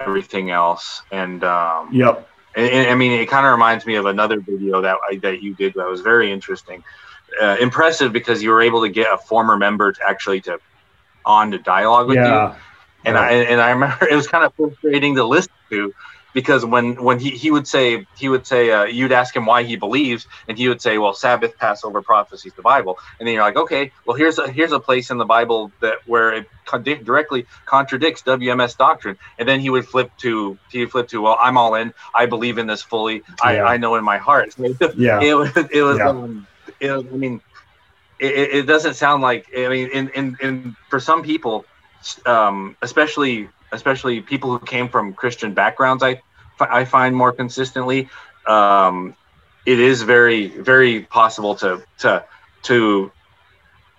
[0.00, 2.26] everything else, and um, yep.
[2.56, 5.40] And, and I mean, it kind of reminds me of another video that I, that
[5.40, 6.82] you did that was very interesting,
[7.40, 10.58] uh, impressive because you were able to get a former member to actually to
[11.24, 12.54] on to dialogue with yeah.
[12.54, 12.60] you
[13.04, 13.32] and right.
[13.32, 15.92] I and I remember it was kind of frustrating to listen to
[16.32, 19.62] because when when he, he would say he would say uh, you'd ask him why
[19.62, 22.98] he believes and he would say well Sabbath Passover prophecies the Bible.
[23.18, 25.98] And then you're like okay well here's a here's a place in the Bible that
[26.06, 26.46] where it
[27.04, 29.18] directly contradicts WMS doctrine.
[29.38, 31.92] And then he would flip to he would flip to well I'm all in.
[32.14, 33.22] I believe in this fully.
[33.42, 34.54] I, I know in my heart.
[34.96, 35.20] Yeah.
[35.20, 36.08] it was it was, yeah.
[36.08, 36.46] um,
[36.80, 37.40] it was I mean
[38.18, 41.64] it, it doesn't sound like I mean in, in in for some people
[42.26, 46.20] um, especially especially people who came from Christian backgrounds, I
[46.58, 48.08] I find more consistently,
[48.46, 49.14] um,
[49.66, 52.24] it is very very possible to to
[52.62, 53.12] to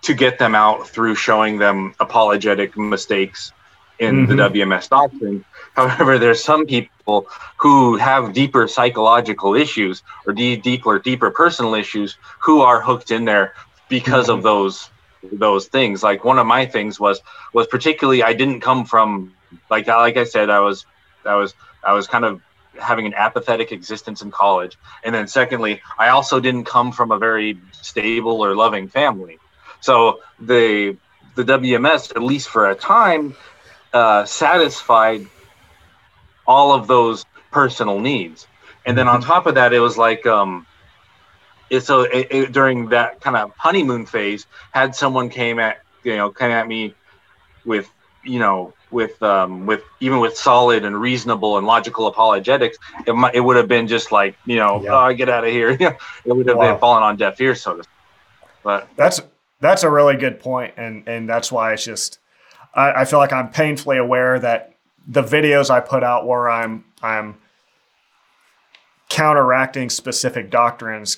[0.02, 3.54] to get them out through showing them apologetic mistakes
[4.00, 4.36] in mm-hmm.
[4.36, 5.46] the WMS doctrine.
[5.76, 7.28] However, there's some people
[7.58, 13.26] who have deeper psychological issues or de- deeper deeper personal issues who are hooked in
[13.26, 13.54] there
[13.90, 14.38] because mm-hmm.
[14.38, 14.90] of those
[15.32, 16.04] those things.
[16.04, 17.22] Like one of my things was
[17.54, 19.34] was particularly I didn't come from
[19.70, 20.86] like like I said I was
[21.26, 21.54] I was
[21.84, 22.42] I was kind of
[22.80, 27.18] having an apathetic existence in college, and then secondly I also didn't come from a
[27.18, 29.40] very stable or loving family.
[29.82, 30.98] So the
[31.36, 33.36] the WMS at least for a time
[33.94, 35.28] uh, satisfied
[36.48, 38.48] all of those personal needs,
[38.86, 39.30] and then on mm-hmm.
[39.30, 40.66] top of that it was like um,
[41.80, 46.30] so it, it, during that kind of honeymoon phase, had someone came at you know
[46.30, 46.94] came at me
[47.66, 47.90] with
[48.24, 53.36] you know with um, with even with solid and reasonable and logical apologetics, it might
[53.36, 55.08] it would have been just like you know yeah.
[55.08, 55.70] oh get out of here.
[55.80, 56.72] it would have wow.
[56.72, 57.84] been falling on deaf ears, so to.
[57.84, 57.94] Speak.
[58.64, 59.22] But that's
[59.60, 62.20] that's a really good point, and and that's why it's just
[62.74, 64.76] I, I feel like I'm painfully aware that
[65.08, 67.38] the videos I put out where I'm I'm
[69.10, 71.18] counteracting specific doctrines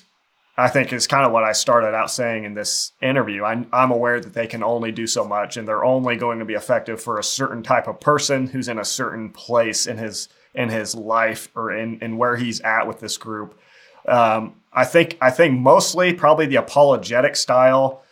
[0.56, 3.42] I think is kind of what I started out saying in this interview.
[3.42, 6.44] I, I'm aware that they can only do so much, and they're only going to
[6.44, 10.28] be effective for a certain type of person who's in a certain place in his
[10.54, 13.58] in his life or in, in where he's at with this group.
[14.06, 18.02] Um, I think I think mostly probably the apologetic style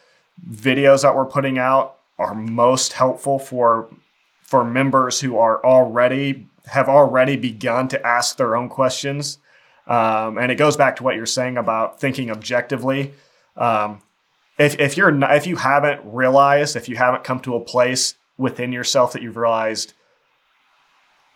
[0.48, 3.88] videos that we're putting out are most helpful for
[4.42, 9.38] for members who are already have already begun to ask their own questions
[9.86, 13.14] um, and it goes back to what you're saying about thinking objectively.
[13.56, 14.02] Um,
[14.58, 18.14] if, if you're not, if you haven't realized, if you haven't come to a place
[18.36, 19.94] within yourself that you've realized,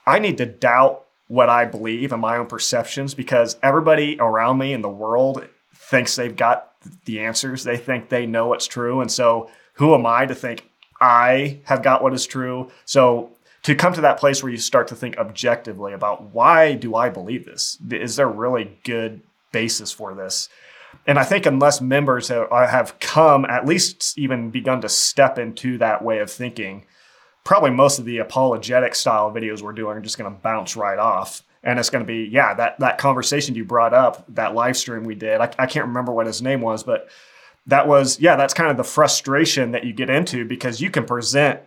[0.07, 4.73] I need to doubt what I believe and my own perceptions because everybody around me
[4.73, 5.45] in the world
[5.75, 6.73] thinks they've got
[7.05, 7.65] the answers.
[7.65, 9.01] They think they know what's true.
[9.01, 10.71] And so who am I to think
[11.01, 12.71] I have got what is true?
[12.85, 13.36] So
[13.67, 17.09] to come to that place where you start to think objectively about why do I
[17.09, 17.79] believe this?
[17.91, 20.49] Is there really good basis for this?
[21.07, 25.39] and I think unless members have, uh, have come, at least even begun to step
[25.39, 26.87] into that way of thinking,
[27.45, 30.99] probably most of the apologetic style videos we're doing are just going to bounce right
[30.99, 31.43] off.
[31.63, 35.05] And it's going to be, yeah, that, that conversation you brought up, that live stream
[35.05, 37.09] we did, I, I can't remember what his name was, but
[37.67, 41.05] that was, yeah, that's kind of the frustration that you get into because you can
[41.05, 41.61] present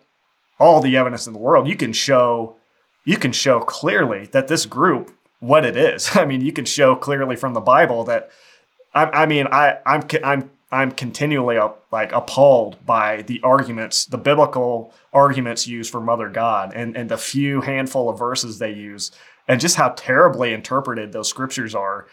[0.60, 1.68] all the evidence in the world.
[1.68, 2.55] You can show,
[3.05, 6.10] you can show clearly that this group, what it is.
[6.16, 8.30] I mean, you can show clearly from the Bible that
[8.93, 14.18] I, I mean, I, I'm, I'm, I'm continually uh, like appalled by the arguments, the
[14.18, 19.12] biblical arguments used for Mother God, and and the few handful of verses they use,
[19.47, 22.05] and just how terribly interpreted those scriptures are.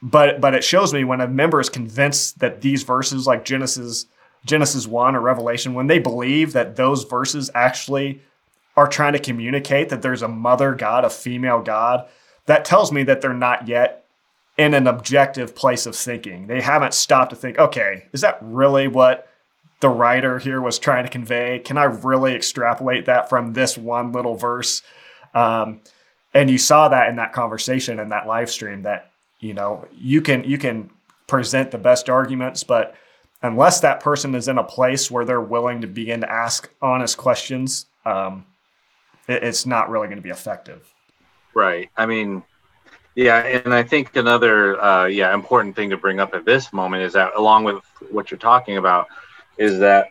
[0.00, 4.06] But but it shows me when a member is convinced that these verses, like Genesis
[4.44, 8.22] Genesis one or Revelation, when they believe that those verses actually
[8.76, 12.08] are trying to communicate that there's a mother God, a female God,
[12.46, 14.04] that tells me that they're not yet
[14.56, 16.46] in an objective place of thinking.
[16.46, 19.28] They haven't stopped to think, okay, is that really what
[19.80, 21.58] the writer here was trying to convey?
[21.58, 24.82] Can I really extrapolate that from this one little verse?
[25.34, 25.80] Um,
[26.32, 30.20] and you saw that in that conversation in that live stream that you know you
[30.20, 30.90] can you can
[31.26, 32.94] present the best arguments, but
[33.44, 37.18] unless that person is in a place where they're willing to begin to ask honest
[37.18, 38.46] questions, um,
[39.28, 40.92] it, it's not really going to be effective.
[41.54, 41.90] Right.
[41.96, 42.42] I mean,
[43.14, 47.04] yeah, and I think another uh, yeah important thing to bring up at this moment
[47.04, 49.08] is that along with what you're talking about
[49.56, 50.08] is that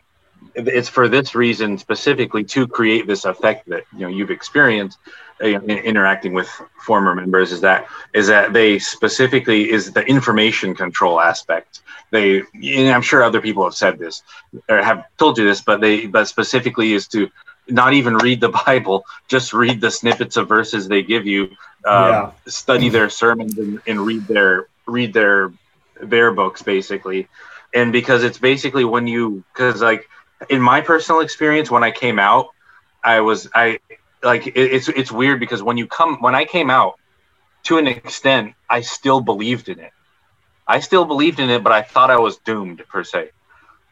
[0.55, 4.99] it's for this reason specifically to create this effect that you know you've experienced
[5.43, 6.49] uh, in interacting with
[6.85, 11.81] former members is that is that they specifically is the information control aspect
[12.13, 14.23] they and i'm sure other people have said this
[14.69, 17.29] or have told you this but they but specifically is to
[17.67, 21.43] not even read the Bible, just read the snippets of verses they give you,
[21.85, 22.31] um, yeah.
[22.47, 25.51] study their sermons and, and, read their read their
[26.01, 27.27] their books basically.
[27.73, 30.07] And because it's basically when you because like
[30.49, 32.49] in my personal experience when I came out,
[33.03, 33.79] I was I
[34.21, 36.99] like it, it's it's weird because when you come when I came out
[37.63, 39.91] to an extent, I still believed in it.
[40.67, 43.31] I still believed in it, but I thought I was doomed per se.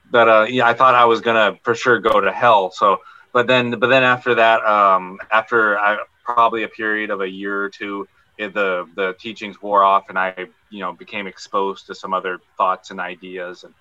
[0.09, 2.71] But uh, yeah, I thought I was gonna for sure go to hell.
[2.71, 3.01] So
[3.33, 7.63] but then but then after that um, after I, probably a period of a year
[7.63, 8.07] or two
[8.37, 10.33] it, the the teachings wore off and i
[10.69, 13.73] you know became exposed to some other thoughts and ideas and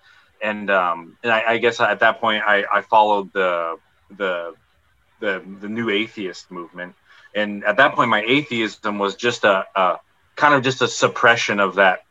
[0.42, 3.76] and um, and I, I, guess at that point I, I followed the
[4.16, 4.54] the
[5.20, 6.94] the the new atheist movement
[7.34, 10.00] and at that point my atheism was just a, a
[10.36, 12.04] kind of just a suppression of that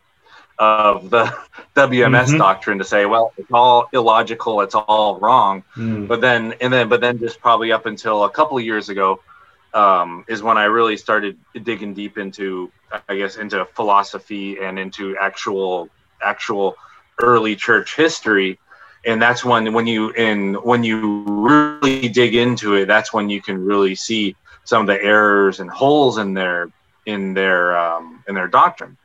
[0.59, 1.23] of the
[1.75, 2.37] WMS mm-hmm.
[2.37, 5.63] doctrine to say, well, it's all illogical, it's all wrong.
[5.75, 6.07] Mm.
[6.07, 9.21] But then, and then, but then, just probably up until a couple of years ago,
[9.73, 12.71] um, is when I really started digging deep into,
[13.07, 15.89] I guess, into philosophy and into actual,
[16.21, 16.75] actual
[17.21, 18.59] early church history.
[19.05, 23.41] And that's when, when you, and when you really dig into it, that's when you
[23.41, 24.35] can really see
[24.65, 26.69] some of the errors and holes in their,
[27.05, 28.97] in their, um, in their doctrine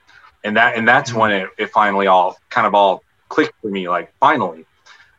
[0.45, 3.89] and that and that's when it, it finally all kind of all clicked for me
[3.89, 4.65] like finally.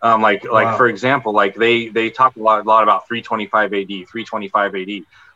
[0.02, 0.78] Um, like like wow.
[0.78, 4.90] for example like they they talk a lot a lot about 325 AD 325 AD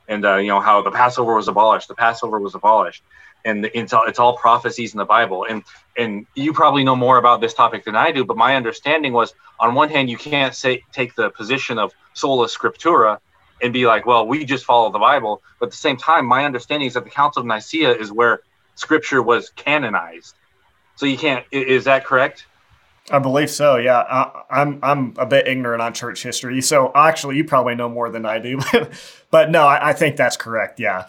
[0.08, 3.04] and uh, you know how the Passover was abolished the Passover was abolished
[3.46, 5.46] and it's all, it's all prophecies in the Bible.
[5.50, 5.64] And
[5.98, 9.34] and you probably know more about this topic than I do but my understanding was
[9.60, 13.18] on one hand you can't say take the position of sola scriptura
[13.62, 15.42] and be like well we just follow the Bible.
[15.60, 18.42] But at the same time my understanding is that the Council of Nicaea is where
[18.80, 20.36] scripture was canonized.
[20.96, 21.46] So you can't.
[21.52, 22.46] Is that correct?
[23.12, 23.78] I believe so.
[23.78, 27.76] Yeah, I, am I'm, I'm a bit ignorant on church history, so actually, you probably
[27.76, 28.60] know more than I do.
[29.32, 30.80] but no, I, I, think that's correct.
[30.80, 31.08] Yeah.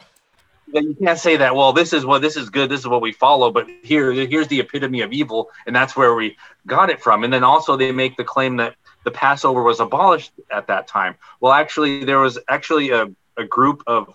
[0.73, 1.55] You can't say that.
[1.55, 2.71] Well, this is what this is good.
[2.71, 3.51] This is what we follow.
[3.51, 7.25] But here, here's the epitome of evil, and that's where we got it from.
[7.25, 11.17] And then also, they make the claim that the Passover was abolished at that time.
[11.41, 14.15] Well, actually, there was actually a, a group of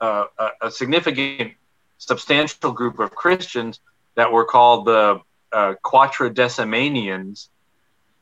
[0.00, 1.52] uh, a, a significant
[1.98, 3.80] substantial group of Christians
[4.14, 5.20] that were called the
[5.52, 7.48] uh, Quartodecimanians,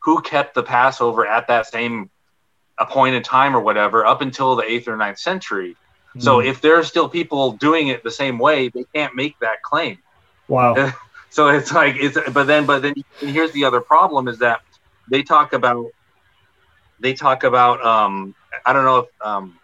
[0.01, 2.11] who kept the Passover at that same
[2.79, 5.77] appointed time or whatever up until the eighth or ninth century.
[6.17, 6.23] Mm.
[6.23, 6.47] So hmm.
[6.47, 9.99] if there are still people doing it the same way, they can't make that claim.
[10.49, 10.93] Wow.
[11.31, 14.61] so it's like it's but then but then here's the other problem is that
[15.09, 15.87] they talk about
[17.01, 19.59] they talk about um I don't know if um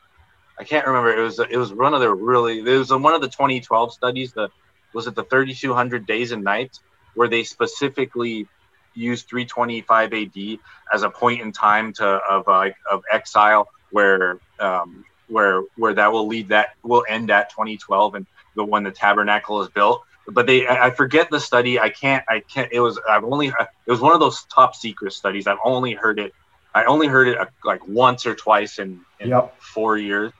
[0.61, 1.16] I can't remember.
[1.16, 4.32] It was it was one of the really it was one of the 2012 studies.
[4.32, 4.50] The
[4.92, 6.80] was it the 3200 days and nights
[7.14, 8.46] where they specifically
[8.94, 10.58] used 325 AD
[10.92, 16.12] as a point in time to of like of exile where um, where where that
[16.12, 20.46] will lead that will end at 2012 and the when the tabernacle is built but
[20.46, 21.80] they I forget the study.
[21.80, 22.70] I can't I can't.
[22.70, 25.46] It was I've only it was one of those top secret studies.
[25.46, 26.34] I've only heard it.
[26.74, 29.58] I only heard it uh, like once or twice in, in yep.
[29.58, 30.32] four years.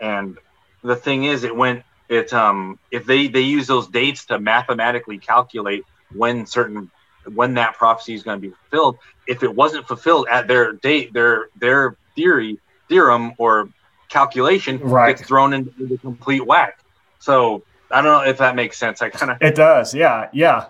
[0.00, 0.38] And
[0.82, 5.18] the thing is, it went it um if they they use those dates to mathematically
[5.18, 5.84] calculate
[6.14, 6.90] when certain
[7.34, 8.98] when that prophecy is going to be fulfilled.
[9.26, 13.68] If it wasn't fulfilled at their date, their their theory theorem or
[14.08, 15.16] calculation right.
[15.16, 16.78] gets thrown into the complete whack.
[17.18, 19.00] So I don't know if that makes sense.
[19.02, 19.94] I kind of it does.
[19.94, 20.66] Yeah, yeah.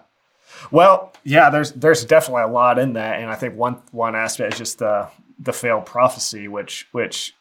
[0.71, 1.51] Well, yeah.
[1.51, 4.79] There's there's definitely a lot in that, and I think one one aspect is just
[4.79, 5.09] the
[5.39, 7.35] the failed prophecy, which which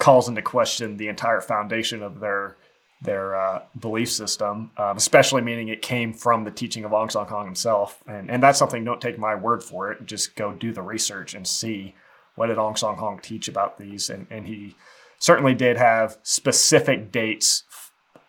[0.00, 2.56] calls into question the entire foundation of their
[3.02, 7.46] their uh, belief system, um, especially meaning it came from the teaching of Ahn Sahng-hong
[7.46, 8.02] himself.
[8.06, 10.04] And, and that's something, don't take my word for it.
[10.04, 11.94] Just go do the research and see
[12.34, 14.10] what did Ahn Sahng-hong teach about these.
[14.10, 14.76] And, and he
[15.18, 17.62] certainly did have specific dates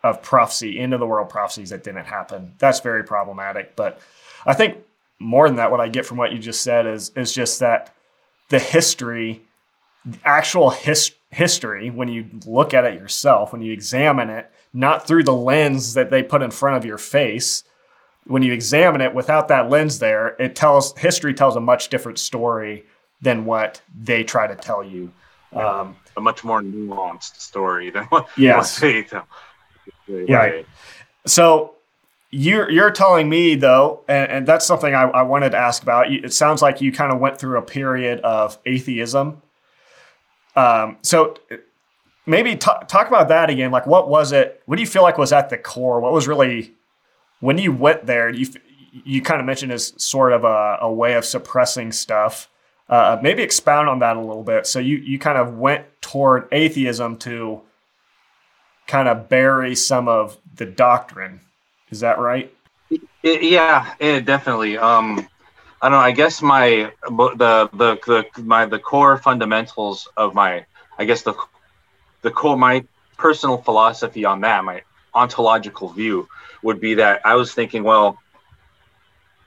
[0.02, 2.54] of prophecy, into the world prophecies that didn't happen.
[2.58, 3.76] That's very problematic.
[3.76, 4.00] But
[4.46, 4.78] I think
[5.18, 7.94] more than that, what I get from what you just said is, is just that
[8.48, 9.42] the history,
[10.06, 15.06] the actual his, history, when you look at it yourself, when you examine it, not
[15.06, 17.64] through the lens that they put in front of your face.
[18.24, 22.18] When you examine it without that lens there, it tells history tells a much different
[22.18, 22.84] story
[23.20, 25.10] than what they try to tell you.
[25.52, 28.80] Um, a much more nuanced story than what, yes.
[28.80, 29.26] what they tell.
[30.08, 30.66] Right.
[31.26, 31.74] So
[32.30, 36.10] you're you're telling me though, and, and that's something I, I, wanted to ask about.
[36.10, 39.42] It sounds like you kind of went through a period of atheism.
[40.54, 41.36] Um, so
[42.26, 43.70] maybe t- talk about that again.
[43.70, 44.62] Like, what was it?
[44.66, 46.00] What do you feel like was at the core?
[46.00, 46.72] What was really
[47.40, 48.30] when you went there?
[48.30, 48.46] You
[49.04, 52.48] you kind of mentioned as sort of a, a way of suppressing stuff.
[52.88, 54.66] Uh, maybe expound on that a little bit.
[54.66, 57.62] So you you kind of went toward atheism to
[58.86, 61.40] kind of bury some of the doctrine.
[61.90, 62.52] Is that right?
[63.22, 64.76] It, yeah, it definitely.
[64.76, 65.26] Um,
[65.82, 66.04] I don't know.
[66.04, 70.64] I guess my the the the my the core fundamentals of my
[70.98, 71.34] I guess the
[72.22, 72.84] the core my
[73.18, 74.82] personal philosophy on that my
[75.14, 76.28] ontological view
[76.62, 78.18] would be that I was thinking well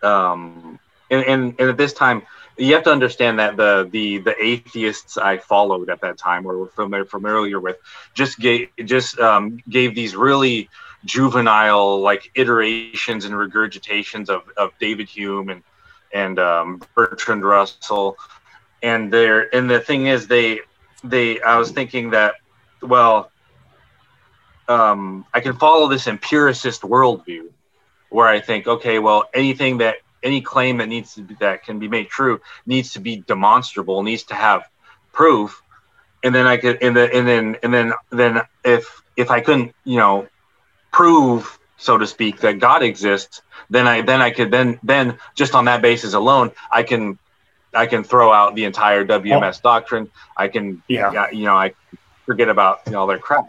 [0.03, 0.79] um
[1.09, 2.23] and and, and at this time
[2.57, 6.57] you have to understand that the the the atheists I followed at that time or
[6.57, 7.77] were familiar familiar with
[8.13, 10.69] just gave just um, gave these really
[11.05, 15.63] juvenile like iterations and regurgitations of, of David Hume and
[16.15, 18.17] and um, Bertrand Russell
[18.81, 20.61] and there and the thing is they
[21.03, 22.35] they I was thinking that
[22.81, 23.31] well
[24.67, 27.49] um, I can follow this empiricist worldview
[28.09, 31.79] where I think okay well anything that any claim that needs to be that can
[31.79, 34.67] be made true needs to be demonstrable, needs to have
[35.13, 35.61] proof.
[36.23, 39.73] And then I could and then and then and then then if if I couldn't,
[39.85, 40.27] you know,
[40.91, 45.55] prove, so to speak, that God exists, then I then I could then then just
[45.55, 47.17] on that basis alone, I can
[47.73, 49.61] I can throw out the entire WMS oh.
[49.63, 50.09] doctrine.
[50.37, 51.73] I can yeah, you know, I
[52.25, 53.45] forget about you know, all their crap.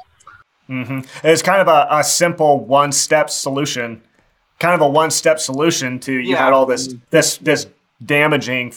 [0.69, 1.01] Mm-hmm.
[1.25, 4.03] It's kind of a, a simple one step solution
[4.59, 6.45] kind of a one step solution to you yeah.
[6.45, 7.67] had all this this this
[8.05, 8.75] damaging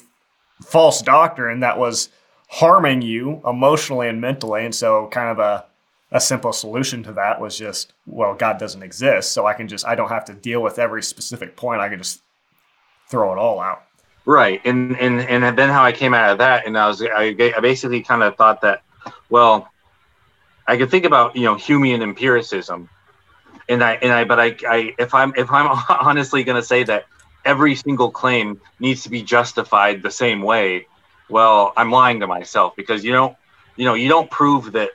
[0.64, 2.10] false doctrine that was
[2.50, 5.66] harming you emotionally and mentally and so kind of a
[6.12, 9.86] a simple solution to that was just well god doesn't exist so i can just
[9.86, 11.82] i don't have to deal with every specific point.
[11.82, 12.22] I can just
[13.10, 13.84] throw it all out.
[14.26, 17.36] Right and and and then how i came out of that and i was i,
[17.38, 18.84] I basically kind of thought that
[19.30, 19.70] well
[20.68, 22.90] i could think about you know humean empiricism
[23.70, 26.84] and I and I but I, I if I'm if I'm honestly going to say
[26.84, 27.06] that
[27.46, 30.88] every single claim needs to be justified the same way,
[31.30, 33.38] well, I'm lying to myself because you don't
[33.78, 34.90] you know you don't prove that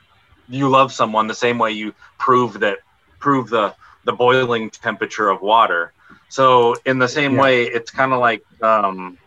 [0.48, 2.78] you love someone the same way you prove that
[3.18, 3.74] prove the
[4.04, 5.92] the boiling temperature of water.
[6.28, 7.42] So in the same yeah.
[7.42, 9.18] way, it's kind of like um,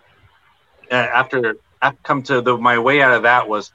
[0.91, 3.71] after I've come to the my way out of that was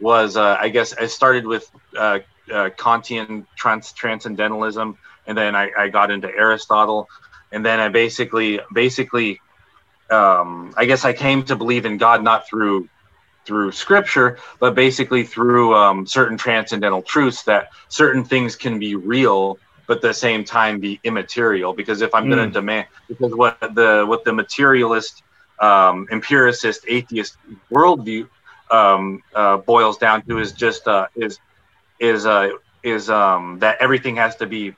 [0.00, 2.20] was uh, I guess I started with uh,
[2.50, 7.08] uh, Kantian trans- transcendentalism, and then I, I, got into Aristotle,
[7.50, 9.40] and then I basically basically
[10.10, 12.88] um, I guess I came to believe in God not through
[13.48, 19.58] through scripture, but basically through um, certain transcendental truths that certain things can be real,
[19.86, 21.72] but at the same time be immaterial.
[21.72, 22.34] Because if I'm mm.
[22.34, 25.22] going to demand, because what the what the materialist,
[25.60, 27.38] um, empiricist, atheist
[27.72, 28.28] worldview
[28.70, 31.40] um, uh, boils down to is just uh, is
[31.98, 32.50] is uh
[32.82, 34.74] is um that everything has to be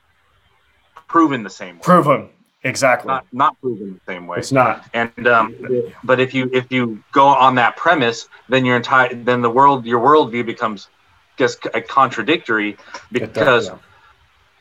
[1.07, 1.81] proven the same way.
[1.83, 2.29] Proven
[2.63, 3.07] exactly.
[3.07, 4.39] Not not proven the same way.
[4.39, 4.85] It's not.
[4.93, 5.55] And um,
[6.03, 9.85] but if you if you go on that premise, then your entire then the world
[9.85, 10.89] your worldview becomes
[11.37, 12.77] just a contradictory
[13.11, 13.77] because yeah.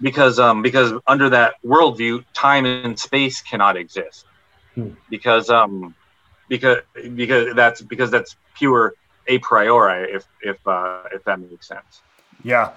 [0.01, 4.25] because um because under that worldview, time and space cannot exist.
[4.75, 4.91] Hmm.
[5.09, 5.95] Because um
[6.49, 6.79] because
[7.15, 8.95] because that's because that's pure
[9.27, 12.03] a priori if if uh, if that makes sense.
[12.43, 12.73] Yeah,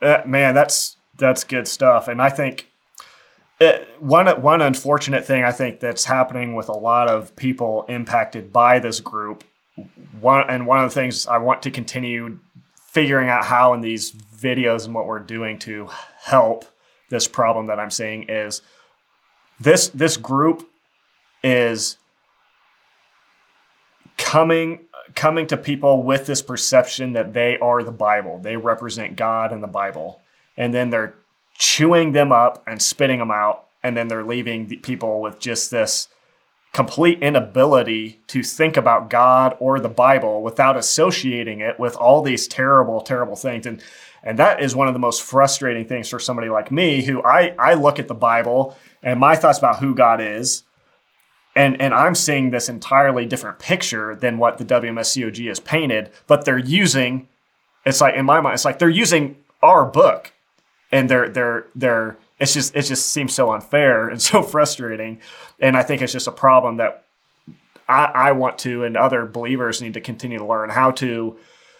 [0.00, 2.70] uh, man, that's that's good stuff, and I think.
[3.64, 8.52] It, one one unfortunate thing I think that's happening with a lot of people impacted
[8.52, 9.44] by this group,
[10.20, 12.38] one and one of the things I want to continue
[12.86, 15.88] figuring out how in these videos and what we're doing to
[16.20, 16.64] help
[17.08, 18.62] this problem that I'm seeing is
[19.60, 20.68] this this group
[21.42, 21.96] is
[24.16, 28.38] coming coming to people with this perception that they are the Bible.
[28.38, 30.20] They represent God and the Bible.
[30.56, 31.14] And then they're
[31.58, 33.66] chewing them up and spitting them out.
[33.82, 36.08] And then they're leaving people with just this
[36.72, 42.48] complete inability to think about God or the Bible without associating it with all these
[42.48, 43.66] terrible, terrible things.
[43.66, 43.82] And
[44.26, 47.54] and that is one of the most frustrating things for somebody like me who I,
[47.58, 50.64] I look at the Bible and my thoughts about who God is
[51.56, 56.44] and and I'm seeing this entirely different picture than what the WMSCOG has painted, but
[56.44, 57.28] they're using
[57.84, 60.32] it's like in my mind, it's like they're using our book
[60.94, 65.20] and they're they're they're it's just it just seems so unfair and so frustrating.
[65.60, 67.04] And I think it's just a problem that
[67.88, 71.36] I, I want to and other believers need to continue to learn how to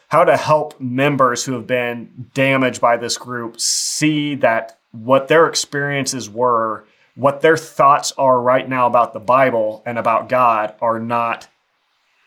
[0.09, 5.47] how to help members who have been damaged by this group see that what their
[5.47, 6.85] experiences were
[7.15, 11.47] what their thoughts are right now about the Bible and about God are not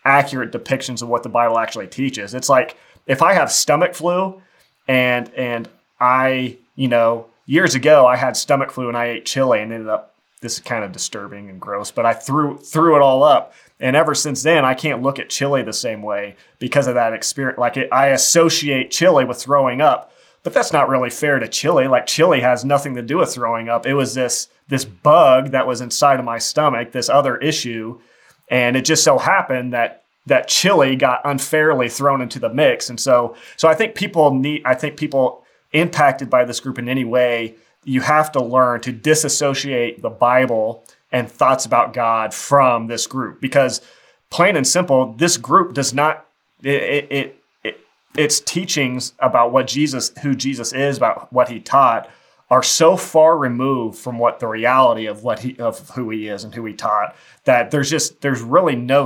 [0.06, 2.34] accurate depictions of what the Bible actually teaches.
[2.34, 4.42] It's like if I have stomach flu
[4.88, 5.68] and and
[6.00, 9.90] I, you know, years ago I had stomach flu and I ate chili and ended
[9.90, 13.54] up this is kind of disturbing and gross, but I threw threw it all up.
[13.80, 17.14] And ever since then, I can't look at chili the same way because of that
[17.14, 17.60] experience.
[17.60, 20.12] Like it, I associate chili with throwing up,
[20.44, 21.88] but that's not really fair to chili.
[21.88, 23.86] Like chili has nothing to do with throwing up.
[23.86, 28.00] It was this this bug that was inside of my stomach, this other issue,
[28.48, 32.90] and it just so happened that that chili got unfairly thrown into the mix.
[32.90, 36.90] And so so I think people need I think people impacted by this group in
[36.90, 42.88] any way, you have to learn to disassociate the Bible and thoughts about God from
[42.88, 43.82] this group because
[44.30, 46.26] plain and simple, this group does not
[46.64, 47.80] it, it, it
[48.16, 52.10] its teachings about what Jesus, who Jesus is, about what he taught,
[52.50, 56.44] are so far removed from what the reality of what he of who he is
[56.44, 59.06] and who he taught that there's just there's really no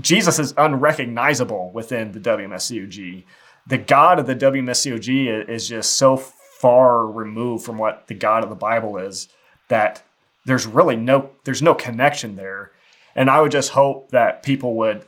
[0.00, 3.24] Jesus is unrecognizable within the WMSCOG.
[3.66, 8.48] The God of the WMSCOG is just so far removed from what the God of
[8.48, 9.28] the Bible is
[9.68, 10.02] that
[10.44, 12.70] there's really no there's no connection there.
[13.14, 15.04] And I would just hope that people would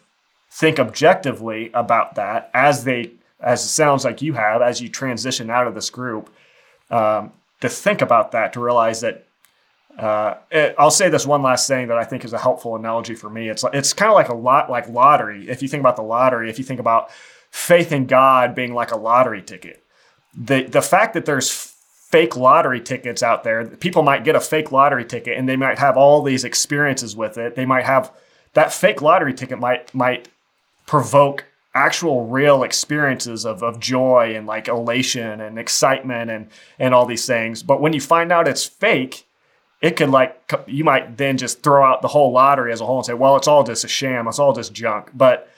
[0.51, 5.49] think objectively about that as they as it sounds like you have, as you transition
[5.49, 6.29] out of this group,
[6.91, 9.25] um, to think about that, to realize that.
[9.97, 13.17] Uh, it, I'll say this one last thing that I think is a helpful analogy
[13.17, 13.49] for me.
[13.49, 15.49] It's it's kind of like a lot like lottery.
[15.49, 17.11] If you think about the lottery, if you think about
[17.51, 19.83] faith in God being like a lottery ticket,
[20.35, 21.51] the the fact that there's
[22.09, 25.79] fake lottery tickets out there, people might get a fake lottery ticket and they might
[25.79, 27.55] have all these experiences with it.
[27.55, 28.11] They might have
[28.55, 30.29] that fake lottery ticket might might
[30.87, 31.45] provoke
[31.75, 37.27] actual real experiences of, of joy and like elation and excitement and and all these
[37.27, 37.63] things.
[37.63, 39.27] But when you find out it's fake
[39.81, 42.99] it could like you might then just throw out the whole lottery as a whole
[42.99, 44.27] and say well it's all just a sham.
[44.27, 45.11] It's all just junk.
[45.15, 45.49] But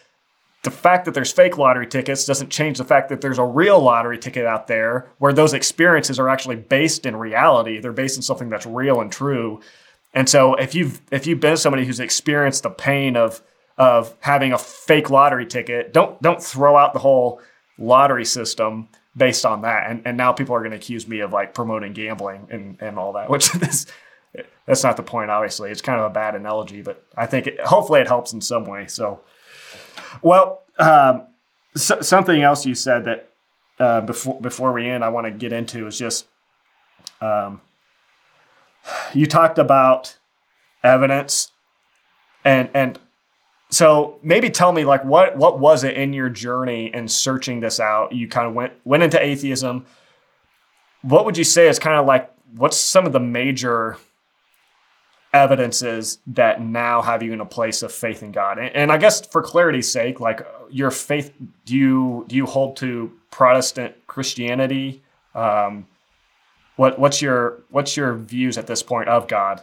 [0.62, 3.80] the fact that there's fake lottery tickets doesn't change the fact that there's a real
[3.80, 8.22] lottery ticket out there where those experiences are actually based in reality they're based in
[8.22, 9.60] something that's real and true
[10.12, 13.42] and so if you've if you've been somebody who's experienced the pain of
[13.80, 15.92] of having a fake lottery ticket.
[15.94, 17.40] Don't don't throw out the whole
[17.78, 19.90] lottery system based on that.
[19.90, 22.98] And and now people are going to accuse me of like promoting gambling and and
[22.98, 23.86] all that, which is
[24.66, 25.30] that's not the point.
[25.30, 28.42] Obviously, it's kind of a bad analogy, but I think it, hopefully it helps in
[28.42, 28.86] some way.
[28.86, 29.22] So,
[30.22, 31.26] well, um,
[31.76, 33.30] so, something else you said that
[33.78, 36.26] uh, before before we end, I want to get into is just
[37.20, 37.60] um,
[39.14, 40.16] you talked about
[40.82, 41.52] evidence
[42.44, 42.98] and and
[43.70, 47.78] so maybe tell me like what what was it in your journey in searching this
[47.78, 48.12] out?
[48.12, 49.86] You kind of went went into atheism.
[51.02, 53.96] What would you say is kind of like what's some of the major
[55.32, 58.58] evidences that now have you in a place of faith in God?
[58.58, 61.32] And, and I guess for clarity's sake, like your faith,
[61.64, 65.02] do you do you hold to Protestant Christianity?
[65.34, 65.86] Um,
[66.76, 69.62] what what's your what's your views at this point of God?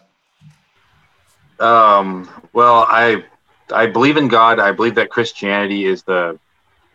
[1.59, 3.23] Um, well, I
[3.73, 4.59] I believe in God.
[4.59, 6.39] I believe that Christianity is the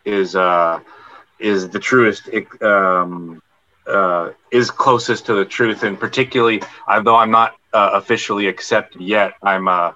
[0.05, 0.79] is uh
[1.39, 2.29] is the truest
[2.61, 3.41] um,
[3.85, 9.33] uh, is closest to the truth, and particularly, although I'm not uh, officially accepted yet,
[9.41, 9.93] I'm uh,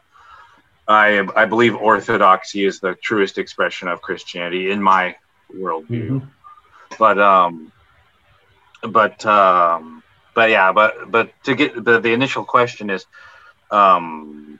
[0.87, 5.15] I I believe orthodoxy is the truest expression of Christianity in my
[5.53, 6.09] worldview.
[6.09, 6.27] Mm-hmm.
[6.97, 7.71] But um,
[8.81, 10.03] but um,
[10.33, 13.05] but yeah, but but to get the the initial question is,
[13.69, 14.59] um,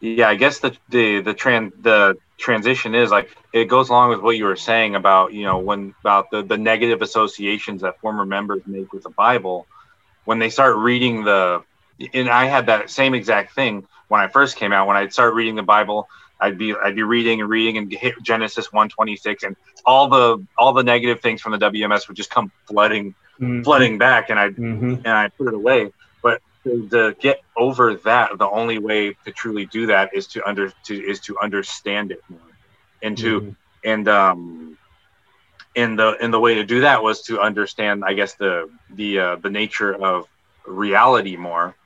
[0.00, 4.20] yeah, I guess the the the trans the transition is like it goes along with
[4.20, 8.26] what you were saying about you know when about the the negative associations that former
[8.26, 9.66] members make with the Bible
[10.24, 11.62] when they start reading the
[12.12, 15.34] and I had that same exact thing when I first came out when I'd start
[15.34, 16.08] reading the Bible
[16.42, 20.72] I'd be I'd be reading and reading and hit Genesis 126 and all the all
[20.72, 23.62] the negative things from the WMS would just come flooding mm-hmm.
[23.62, 24.94] flooding back and I mm-hmm.
[24.94, 29.30] and I put it away but to, to, get over that the only way to
[29.30, 32.40] truly do that is to under to is to understand it more
[33.02, 33.50] and to mm-hmm.
[33.84, 34.78] and um
[35.76, 39.18] and the and the way to do that was to understand I guess the the
[39.18, 40.26] uh, the nature of
[40.66, 41.76] reality more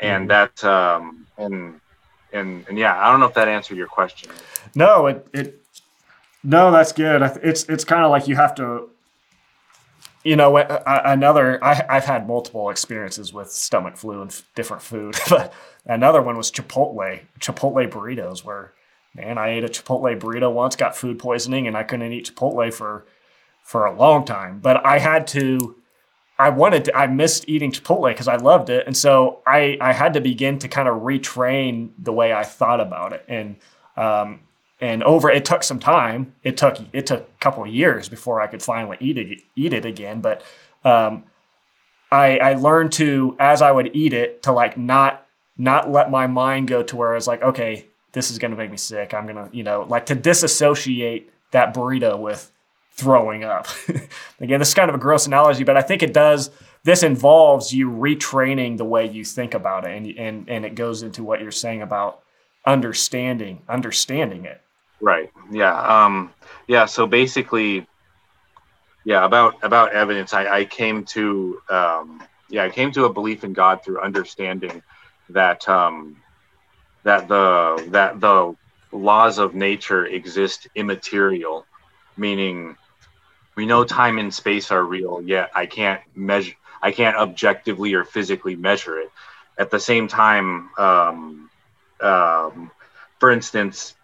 [0.00, 1.80] and that um and
[2.32, 4.30] and and yeah, I don't know if that answered your question.
[4.74, 5.62] No, it it
[6.42, 7.22] no, that's good.
[7.42, 8.90] It's it's kind of like you have to,
[10.22, 11.62] you know, another.
[11.62, 15.52] I, I've had multiple experiences with stomach flu and different food, but
[15.86, 18.72] another one was Chipotle Chipotle burritos, where
[19.14, 22.72] man, I ate a Chipotle burrito once, got food poisoning, and I couldn't eat Chipotle
[22.72, 23.04] for
[23.62, 24.60] for a long time.
[24.60, 25.76] But I had to
[26.38, 28.86] I wanted to, I missed eating Chipotle because I loved it.
[28.86, 32.80] And so I, I had to begin to kind of retrain the way I thought
[32.80, 33.24] about it.
[33.26, 33.56] And,
[33.96, 34.40] um,
[34.80, 36.34] and over, it took some time.
[36.44, 39.72] It took, it took a couple of years before I could finally eat it, eat
[39.72, 40.20] it again.
[40.20, 40.44] But,
[40.84, 41.24] um,
[42.12, 45.26] I, I learned to, as I would eat it, to like not,
[45.56, 48.56] not let my mind go to where I was like, okay, this is going to
[48.56, 49.12] make me sick.
[49.12, 52.52] I'm going to, you know, like to disassociate that burrito with
[52.98, 53.68] throwing up.
[54.40, 56.50] Again, this is kind of a gross analogy, but I think it does.
[56.82, 61.02] This involves you retraining the way you think about it, and and and it goes
[61.02, 62.22] into what you're saying about
[62.66, 64.60] understanding understanding it.
[65.00, 65.30] Right.
[65.50, 65.80] Yeah.
[65.80, 66.32] Um,
[66.66, 66.86] yeah.
[66.86, 67.86] So basically,
[69.04, 69.24] yeah.
[69.24, 73.52] About about evidence, I, I came to um, yeah, I came to a belief in
[73.52, 74.82] God through understanding
[75.30, 76.16] that um,
[77.04, 78.56] that the that the
[78.92, 81.66] laws of nature exist immaterial,
[82.16, 82.76] meaning
[83.58, 88.04] we know time and space are real yet i can't measure i can't objectively or
[88.04, 89.10] physically measure it.
[89.58, 91.50] At the same time um,
[92.00, 92.70] um,
[93.18, 93.96] for instance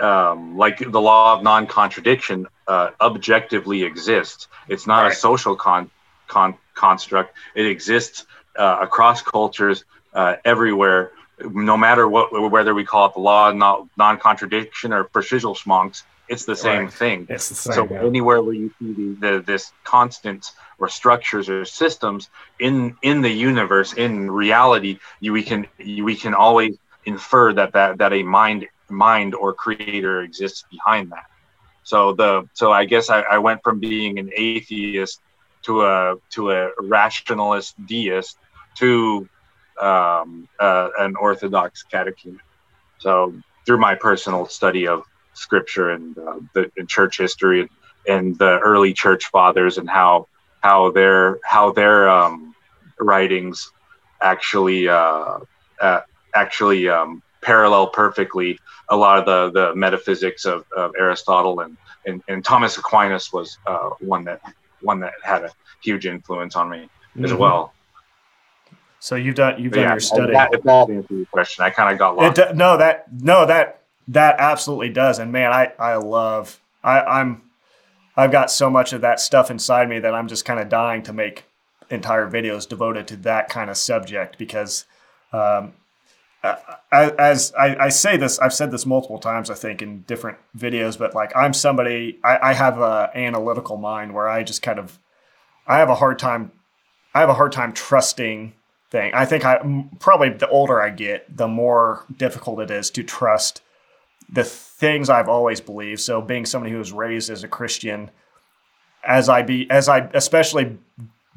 [0.00, 4.48] um, like the law of non-contradiction uh, objectively exists.
[4.68, 5.12] It's not right.
[5.12, 5.90] a social con,
[6.26, 7.36] con, construct.
[7.54, 8.26] It exists
[8.56, 13.88] uh, across cultures uh, everywhere no matter what whether we call it the law of
[13.96, 16.92] non-contradiction or Verschlüsselungsschmonks it's the same right.
[16.92, 17.24] thing.
[17.26, 17.74] The same.
[17.74, 18.04] So yeah.
[18.04, 23.30] anywhere where you see the, the, this constant or structures or systems in in the
[23.30, 28.22] universe, in reality, you, we can you, we can always infer that, that that a
[28.22, 31.26] mind mind or creator exists behind that.
[31.82, 35.20] So the so I guess I, I went from being an atheist
[35.62, 38.38] to a to a rationalist deist
[38.76, 39.28] to
[39.80, 42.40] um, uh, an orthodox catechumen.
[42.98, 45.02] So through my personal study of
[45.38, 47.70] scripture and uh, the and church history and,
[48.08, 50.26] and, the early church fathers and how
[50.60, 52.54] how their how their um,
[52.98, 53.70] writings
[54.20, 55.38] actually uh,
[55.80, 56.00] uh,
[56.34, 58.58] actually um, parallel perfectly
[58.88, 61.76] a lot of the the metaphysics of, of Aristotle and,
[62.06, 64.40] and, and Thomas Aquinas was uh, one that
[64.80, 65.50] one that had a
[65.82, 67.24] huge influence on me mm-hmm.
[67.24, 67.72] as well.
[69.00, 70.32] So you've done you've done yeah, your study.
[70.32, 72.54] That, if that answers your question, I kind of got lost.
[72.54, 75.18] No, that no that that absolutely does.
[75.18, 77.42] And man, I, I love, I, I'm,
[78.16, 81.02] I've got so much of that stuff inside me that I'm just kind of dying
[81.04, 81.44] to make
[81.90, 84.86] entire videos devoted to that kind of subject because,
[85.32, 85.74] um,
[86.90, 90.96] as I, I, say this, I've said this multiple times, I think, in different videos,
[90.96, 94.98] but like I'm somebody, I, I have a analytical mind where I just kind of,
[95.66, 96.52] I have a hard time,
[97.12, 98.54] I have a hard time trusting
[98.90, 99.12] thing.
[99.14, 99.58] I think I
[99.98, 103.60] probably the older I get, the more difficult it is to trust
[104.28, 106.00] the things I've always believed.
[106.00, 108.10] So being somebody who was raised as a Christian,
[109.04, 110.78] as I be as I especially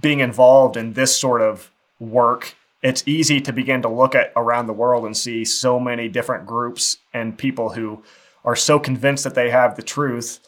[0.01, 4.67] being involved in this sort of work, it's easy to begin to look at around
[4.67, 8.03] the world and see so many different groups and people who
[8.43, 10.39] are so convinced that they have the truth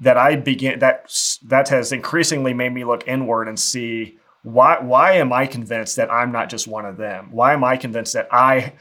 [0.00, 5.12] that I begin that that has increasingly made me look inward and see why why
[5.12, 7.28] am I convinced that I'm not just one of them?
[7.30, 8.72] Why am I convinced that I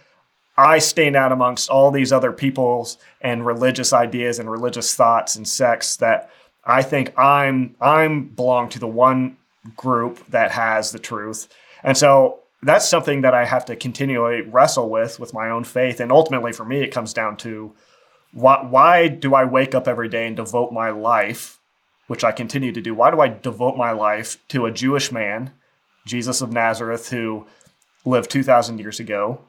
[0.61, 5.47] I stand out amongst all these other peoples and religious ideas and religious thoughts and
[5.47, 6.29] sects that
[6.63, 9.37] I think I'm I'm belong to the one
[9.75, 11.47] group that has the truth.
[11.83, 15.99] And so that's something that I have to continually wrestle with with my own faith.
[15.99, 17.73] And ultimately, for me, it comes down to
[18.31, 21.59] why, why do I wake up every day and devote my life,
[22.05, 22.93] which I continue to do?
[22.93, 25.53] Why do I devote my life to a Jewish man,
[26.05, 27.47] Jesus of Nazareth, who
[28.05, 29.41] lived 2,000 years ago,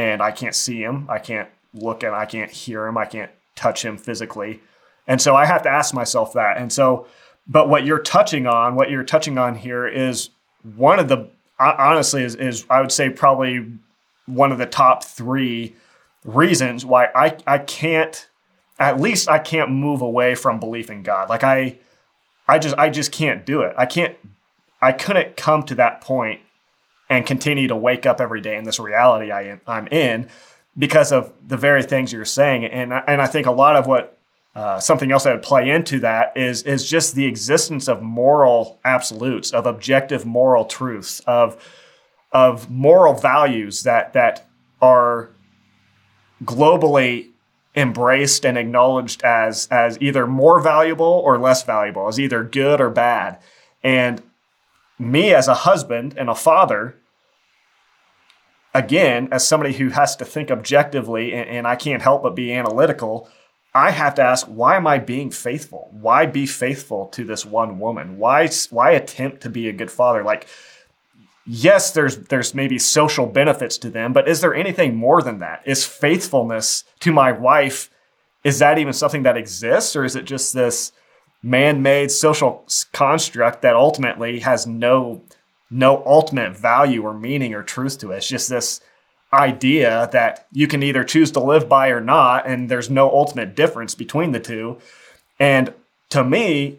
[0.00, 3.30] and I can't see him, I can't look and I can't hear him, I can't
[3.54, 4.60] touch him physically.
[5.06, 6.56] And so I have to ask myself that.
[6.56, 7.06] And so,
[7.46, 10.30] but what you're touching on, what you're touching on here is
[10.76, 11.28] one of the
[11.58, 13.66] honestly is, is I would say probably
[14.26, 15.74] one of the top three
[16.24, 18.28] reasons why I, I can't
[18.78, 21.28] at least I can't move away from belief in God.
[21.28, 21.78] Like I
[22.48, 23.74] I just I just can't do it.
[23.76, 24.16] I can't
[24.80, 26.40] I couldn't come to that point
[27.10, 30.28] and continue to wake up every day in this reality I am, I'm in
[30.78, 32.64] because of the very things you're saying.
[32.64, 34.16] And and I think a lot of what
[34.54, 38.80] uh, something else that would play into that is is just the existence of moral
[38.84, 41.62] absolutes, of objective moral truths, of
[42.32, 44.48] of moral values that that
[44.80, 45.30] are
[46.44, 47.28] globally
[47.76, 52.88] embraced and acknowledged as as either more valuable or less valuable, as either good or
[52.88, 53.38] bad.
[53.82, 54.22] And
[54.98, 56.99] me as a husband and a father,
[58.74, 62.52] again, as somebody who has to think objectively and, and I can't help but be
[62.52, 63.28] analytical,
[63.74, 65.88] I have to ask, why am I being faithful?
[65.92, 68.18] Why be faithful to this one woman?
[68.18, 70.24] Why why attempt to be a good father?
[70.24, 70.48] Like,
[71.46, 75.62] yes, there's there's maybe social benefits to them, but is there anything more than that?
[75.64, 77.90] Is faithfulness to my wife
[78.42, 80.92] is that even something that exists, or is it just this
[81.42, 85.22] man-made social construct that ultimately has no
[85.70, 88.18] no ultimate value or meaning or truth to it?
[88.18, 88.80] It's just this
[89.32, 93.54] idea that you can either choose to live by or not, and there's no ultimate
[93.54, 94.78] difference between the two.
[95.38, 95.72] And
[96.10, 96.78] to me,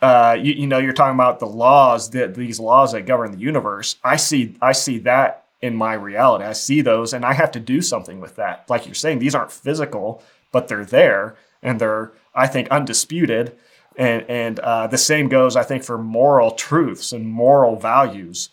[0.00, 3.38] uh, you, you, know, you're talking about the laws that these laws that govern the
[3.38, 3.96] universe.
[4.02, 6.44] I see, I see that in my reality.
[6.44, 8.68] I see those, and I have to do something with that.
[8.68, 13.56] Like you're saying, these aren't physical, but they're there, and they're, I think, undisputed.
[13.96, 18.48] And and uh, the same goes, I think, for moral truths and moral values.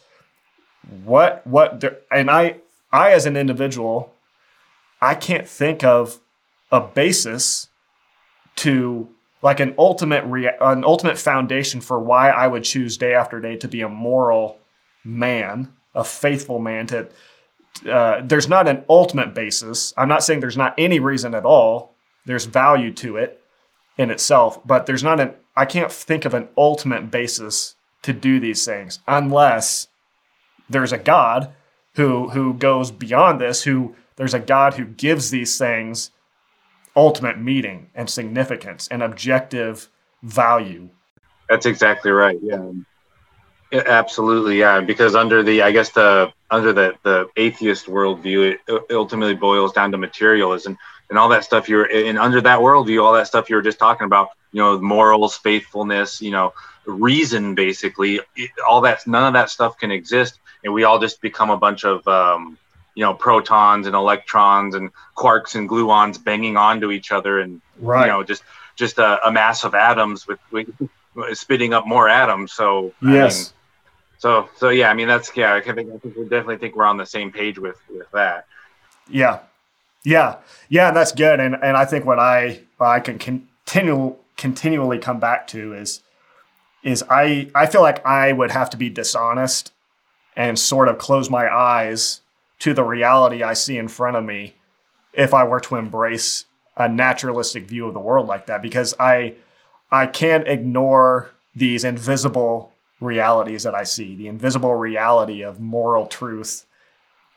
[1.04, 2.58] What what and I
[2.92, 4.14] I, as an individual,
[5.02, 6.20] I can't think of
[6.72, 7.68] a basis
[8.58, 9.10] to
[9.42, 13.56] like an ultimate rea- an ultimate foundation for why I would choose day after day
[13.58, 14.60] to be a moral
[15.04, 16.88] man, a faithful man.
[16.88, 17.10] To
[17.90, 19.94] uh, there's not an ultimate basis.
[19.96, 21.96] I'm not saying there's not any reason at all.
[22.26, 23.42] There's value to it
[24.00, 25.34] in itself, but there's not an.
[25.56, 29.90] I can't think of an ultimate basis to do these things unless
[30.70, 31.52] there's a God
[31.96, 36.12] who who goes beyond this, who there's a God who gives these things
[36.96, 39.90] ultimate meaning and significance and objective
[40.24, 40.90] value.
[41.48, 42.38] That's exactly right.
[42.42, 42.72] Yeah.
[43.72, 43.84] yeah.
[43.86, 44.60] absolutely.
[44.60, 44.82] Yeah.
[44.82, 49.92] Because under the, I guess the, under the, the atheist worldview, it ultimately boils down
[49.92, 50.78] to materialism
[51.10, 53.80] and all that stuff you're and under that worldview, all that stuff you were just
[53.80, 56.54] talking about, you know, morals, faithfulness, you know,
[56.86, 58.20] reason, basically
[58.68, 61.86] all that, none of that stuff can exist and we all just become a bunch
[61.86, 62.58] of um,
[62.96, 68.06] you know protons and electrons and quarks and gluons banging onto each other and right.
[68.06, 68.44] you know just
[68.76, 70.70] just a, a mass of atoms with, with,
[71.34, 73.54] spitting up more atoms so yes I mean,
[74.18, 76.86] so so yeah i mean that's yeah i think i think we definitely think we're
[76.86, 78.46] on the same page with with that.
[79.10, 79.40] Yeah
[80.04, 80.38] yeah.
[80.70, 85.48] Yeah that's good and and i think what i i can continue continually come back
[85.48, 86.02] to is
[86.84, 89.74] is i i feel like i would have to be dishonest
[90.36, 92.22] and sort of close my eyes
[92.60, 94.56] to the reality I see in front of me
[95.14, 96.46] if I were to embrace
[96.78, 99.36] a naturalistic view of the world like that because I
[99.92, 102.72] I can't ignore these invisible
[103.02, 106.66] realities that I see, the invisible reality of moral truth,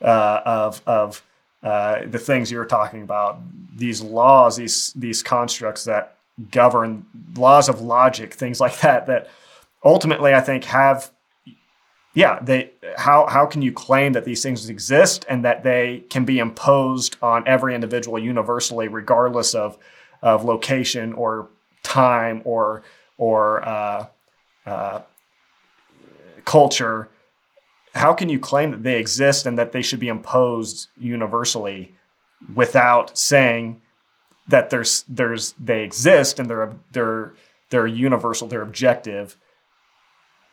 [0.00, 1.22] uh, of of
[1.62, 3.40] uh, the things you're talking about,
[3.76, 6.16] these laws, these these constructs that
[6.50, 7.06] govern
[7.36, 9.28] laws of logic, things like that, that
[9.84, 11.10] ultimately I think have
[12.14, 16.24] yeah, they how how can you claim that these things exist and that they can
[16.24, 19.78] be imposed on every individual universally, regardless of
[20.20, 21.48] of location or
[21.82, 22.82] time or
[23.16, 24.06] or uh,
[24.66, 25.00] uh,
[26.44, 27.08] culture?
[27.94, 31.94] How can you claim that they exist and that they should be imposed universally
[32.54, 33.80] without saying
[34.48, 37.34] that there's there's they exist and they're they're
[37.70, 39.36] they're universal, they're objective,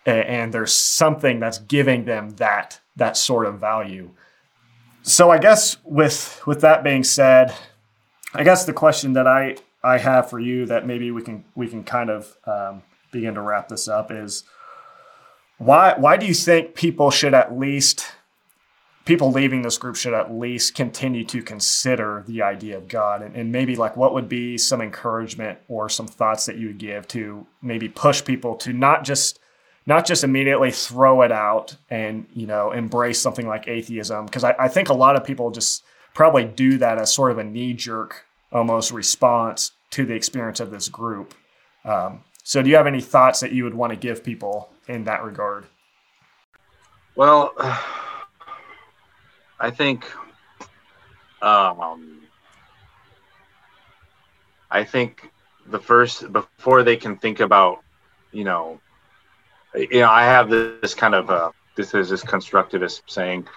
[0.05, 4.11] and there's something that's giving them that that sort of value.
[5.01, 7.53] So I guess with with that being said,
[8.33, 11.67] I guess the question that I I have for you that maybe we can we
[11.67, 14.43] can kind of um, begin to wrap this up is
[15.59, 18.07] why why do you think people should at least
[19.05, 23.21] people leaving this group should at least continue to consider the idea of God?
[23.21, 26.77] And, and maybe like what would be some encouragement or some thoughts that you would
[26.77, 29.39] give to maybe push people to not just
[29.85, 34.25] not just immediately throw it out and you know embrace something like atheism?
[34.25, 35.83] Because I, I think a lot of people just
[36.13, 40.87] probably do that as sort of a knee-jerk almost response to the experience of this
[40.87, 41.33] group.
[41.83, 45.05] Um, so do you have any thoughts that you would want to give people in
[45.05, 45.65] that regard
[47.15, 47.53] well
[49.59, 50.05] I think,
[51.41, 52.21] um,
[54.71, 55.29] I think
[55.67, 57.83] the first before they can think about,
[58.31, 58.79] you know,
[59.75, 63.47] you know, I have this kind of uh, this is this constructivist saying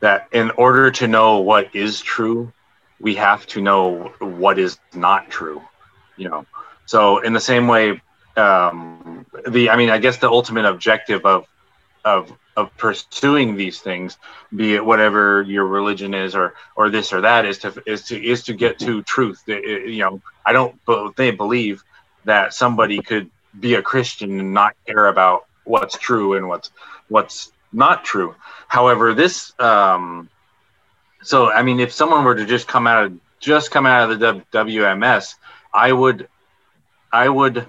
[0.00, 2.52] that in order to know what is true,
[3.00, 5.62] we have to know what is not true.
[6.16, 6.46] You know,
[6.86, 8.02] so in the same way,
[8.36, 11.46] um, the I mean, I guess the ultimate objective of
[12.04, 14.18] of of pursuing these things,
[14.54, 18.22] be it whatever your religion is or or this or that, is to is to
[18.22, 19.42] is to get to truth.
[19.46, 20.74] It, you know, I don't
[21.16, 21.82] they believe
[22.24, 26.70] that somebody could be a Christian and not care about what's true and what's
[27.08, 28.34] what's not true.
[28.68, 30.28] However, this um,
[31.22, 34.20] so I mean, if someone were to just come out of just come out of
[34.20, 35.34] the WMS,
[35.72, 36.28] I would
[37.12, 37.66] I would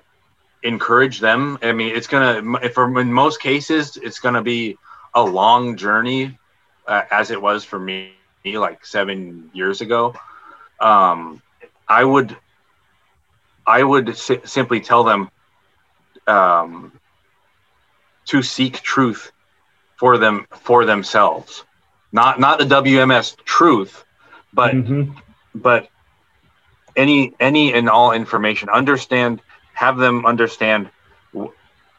[0.64, 1.60] encourage them.
[1.62, 4.78] I mean, it's gonna for in most cases, it's gonna be
[5.14, 6.38] a long journey,
[6.88, 8.14] uh, as it was for me,
[8.46, 10.16] like seven years ago.
[10.80, 11.42] Um,
[11.88, 12.36] I would,
[13.66, 15.30] I would si- simply tell them
[16.28, 16.92] um,
[18.26, 19.32] to seek truth
[19.98, 21.64] for them for themselves,
[22.12, 24.04] not not the WMS truth,
[24.54, 25.12] but mm-hmm.
[25.54, 25.90] but
[26.96, 28.70] any any and all information.
[28.70, 29.42] Understand
[29.84, 30.90] have them understand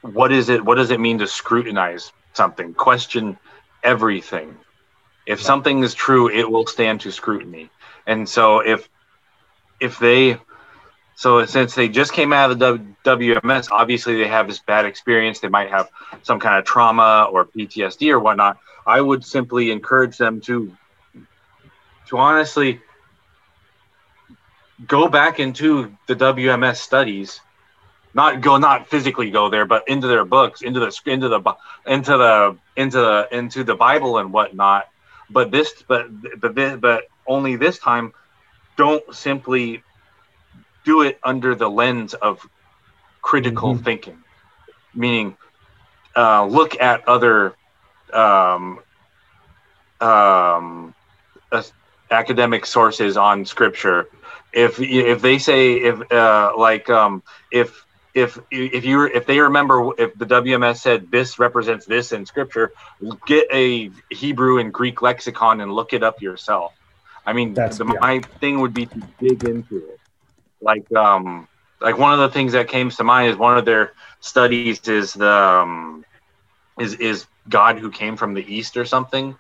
[0.01, 3.37] what is it what does it mean to scrutinize something question
[3.82, 4.57] everything
[5.26, 7.68] if something is true it will stand to scrutiny
[8.07, 8.89] and so if
[9.80, 10.39] if they
[11.16, 15.39] so since they just came out of the WMS, obviously they have this bad experience.
[15.39, 15.89] They might have
[16.22, 18.59] some kind of trauma or PTSD or whatnot.
[18.85, 20.76] I would simply encourage them to,
[22.09, 22.80] to honestly
[24.89, 27.41] go back into the WMS studies
[28.14, 31.56] not go not physically go there but into their books into the into the
[31.86, 34.88] into the into the into the bible and whatnot.
[35.30, 36.06] But this but
[36.40, 38.12] but this, but only this time
[38.76, 39.82] don't simply
[40.84, 42.46] do it under the lens of
[43.22, 43.84] critical mm-hmm.
[43.84, 44.18] thinking.
[44.94, 45.36] Meaning
[46.16, 47.56] uh, look at other
[48.12, 48.80] um,
[50.00, 50.94] um,
[51.50, 51.62] uh,
[52.10, 54.08] academic sources on scripture.
[54.52, 57.84] If if they say if uh, like um, if
[58.14, 62.72] if if you if they remember if the WMS said this represents this in scripture,
[63.26, 66.72] get a Hebrew and Greek lexicon and look it up yourself.
[67.26, 67.98] I mean, the, yeah.
[68.00, 70.00] my thing would be to dig into it.
[70.60, 71.48] Like um
[71.80, 75.12] like one of the things that came to mind is one of their studies is
[75.12, 76.04] the um,
[76.78, 79.36] is is God who came from the east or something,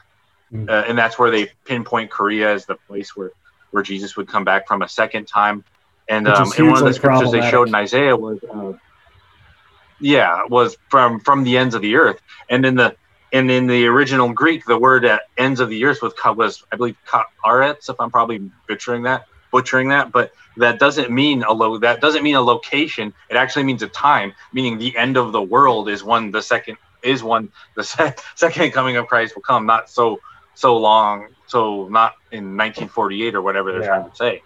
[0.52, 0.68] mm.
[0.68, 3.30] uh, and that's where they pinpoint Korea as the place where
[3.70, 5.64] where Jesus would come back from a second time
[6.08, 8.72] and um, and one of the scriptures they showed in Isaiah was, uh,
[10.00, 12.20] yeah, was from from the ends of the earth.
[12.50, 12.96] And in the
[13.32, 16.76] and in the original Greek, the word at ends of the earth was was I
[16.76, 16.96] believe
[17.44, 22.00] karetz, if I'm probably butchering that, butchering that, but that doesn't mean a lo- that
[22.00, 23.14] doesn't mean a location.
[23.30, 26.76] It actually means a time, meaning the end of the world is when the second
[27.02, 29.64] is when the se- second coming of Christ will come.
[29.64, 30.20] Not so
[30.54, 33.88] so long, so not in 1948 or whatever they're yeah.
[33.88, 34.42] trying to say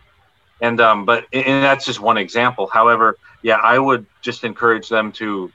[0.61, 2.67] and um, but and that's just one example.
[2.67, 5.53] However, yeah, I would just encourage them to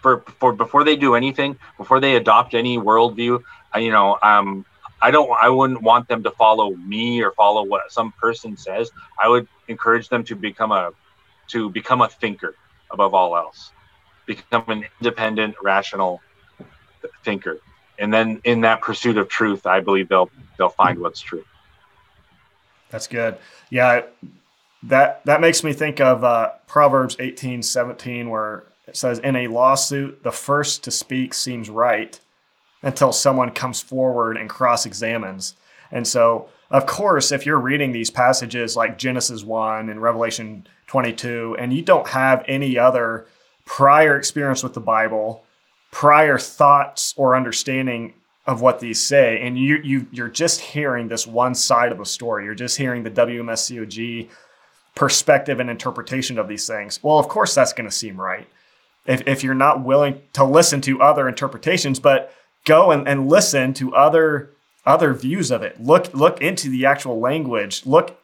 [0.00, 3.42] for for before they do anything, before they adopt any worldview,
[3.76, 4.64] you know, um,
[5.00, 8.90] I don't, I wouldn't want them to follow me or follow what some person says.
[9.22, 10.92] I would encourage them to become a
[11.48, 12.54] to become a thinker
[12.90, 13.70] above all else,
[14.26, 16.20] become an independent, rational
[17.24, 17.58] thinker,
[17.98, 21.44] and then in that pursuit of truth, I believe they'll they'll find what's true.
[22.90, 23.38] That's good.
[23.70, 24.02] Yeah,
[24.84, 29.48] that that makes me think of uh, Proverbs eighteen seventeen, where it says, "In a
[29.48, 32.18] lawsuit, the first to speak seems right
[32.82, 35.54] until someone comes forward and cross examines."
[35.90, 41.12] And so, of course, if you're reading these passages like Genesis one and Revelation twenty
[41.12, 43.26] two, and you don't have any other
[43.64, 45.44] prior experience with the Bible,
[45.90, 48.14] prior thoughts or understanding
[48.48, 52.06] of what these say, and you you you're just hearing this one side of the
[52.06, 52.46] story.
[52.46, 54.30] You're just hearing the WMSCOG
[54.94, 56.98] perspective and interpretation of these things.
[57.02, 58.48] Well, of course, that's going to seem right.
[59.06, 62.32] if, if you're not willing to listen to other interpretations, but
[62.64, 64.50] go and, and listen to other
[64.86, 65.78] other views of it.
[65.78, 67.84] Look look into the actual language.
[67.84, 68.18] Look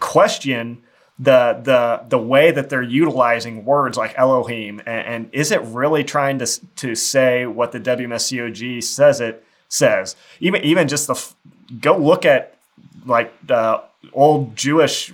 [0.00, 0.82] question
[1.18, 6.02] the the the way that they're utilizing words like Elohim and, and, is it really
[6.02, 10.16] trying to to say what the WMSCOG says it says?
[10.40, 11.32] Even even just the
[11.80, 12.56] go look at
[13.04, 13.82] like the
[14.12, 15.12] old Jewish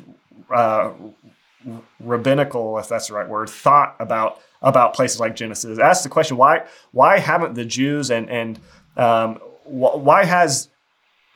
[0.54, 0.92] uh,
[2.00, 5.78] rabbinical if that's the right word thought about about places like Genesis.
[5.78, 8.58] Ask the question why why haven't the Jews and and
[8.96, 10.68] um, wh- why has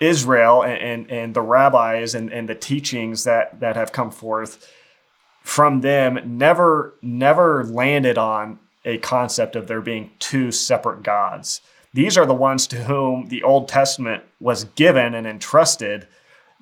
[0.03, 4.69] Israel and, and, and, the rabbis and, and the teachings that, that have come forth
[5.43, 11.61] from them never never landed on a concept of there being two separate gods.
[11.95, 16.09] These are the ones to whom the Old Testament was given and entrusted.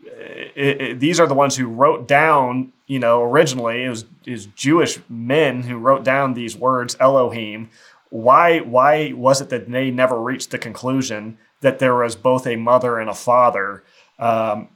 [0.05, 4.33] It, it, these are the ones who wrote down, you know, originally it was, it
[4.33, 7.71] was Jewish men who wrote down these words, Elohim.
[8.09, 12.57] Why, why was it that they never reached the conclusion that there was both a
[12.57, 13.83] mother and a father.
[14.19, 14.69] Um,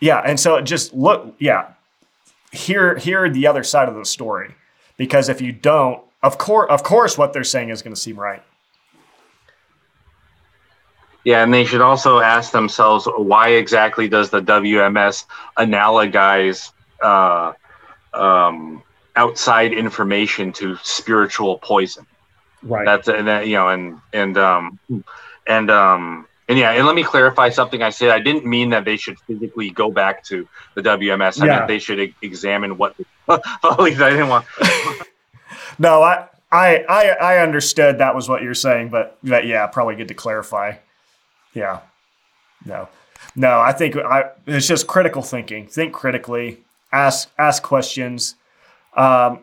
[0.00, 1.72] yeah, and so just look, yeah,
[2.52, 4.54] hear hear the other side of the story,
[4.96, 8.18] because if you don't, of course, of course, what they're saying is going to seem
[8.18, 8.42] right.
[11.24, 15.26] Yeah, and they should also ask themselves why exactly does the WMS
[15.58, 16.72] analogize
[17.02, 17.52] uh,
[18.14, 18.82] um,
[19.16, 22.06] outside information to spiritual poison?
[22.62, 22.86] Right.
[22.86, 24.78] That's and that, you know, and and um,
[25.50, 28.10] and um, and yeah, and let me clarify something I said.
[28.10, 31.42] I didn't mean that they should physically go back to the WMS.
[31.42, 31.56] I yeah.
[31.56, 32.94] meant they should e- examine what.
[33.28, 34.46] At least I didn't want.
[35.78, 39.96] no, I, I, I, I understood that was what you're saying, but, but yeah, probably
[39.96, 40.74] good to clarify.
[41.54, 41.80] Yeah,
[42.64, 42.88] no,
[43.34, 43.60] no.
[43.60, 45.66] I think I, it's just critical thinking.
[45.66, 46.60] Think critically.
[46.92, 48.36] Ask ask questions.
[48.96, 49.40] Um,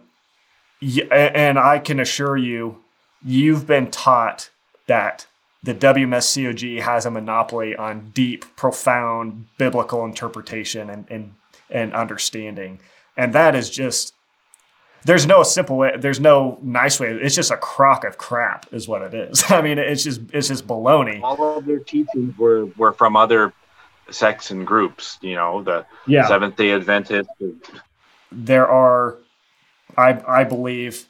[1.12, 2.84] and I can assure you,
[3.24, 4.50] you've been taught
[4.88, 5.26] that
[5.68, 11.34] the WMSCOG has a monopoly on deep, profound biblical interpretation and, and,
[11.70, 12.80] and understanding.
[13.18, 14.14] And that is just,
[15.04, 17.10] there's no simple way, there's no nice way.
[17.10, 19.44] It's just a crock of crap, is what it is.
[19.50, 21.22] I mean, it's just, it's just baloney.
[21.22, 23.52] All of their teachings were, were from other
[24.10, 26.30] sects and groups, you know, the yeah.
[26.30, 27.30] Seventh day Adventist.
[28.32, 29.18] There are,
[29.98, 31.10] I, I believe,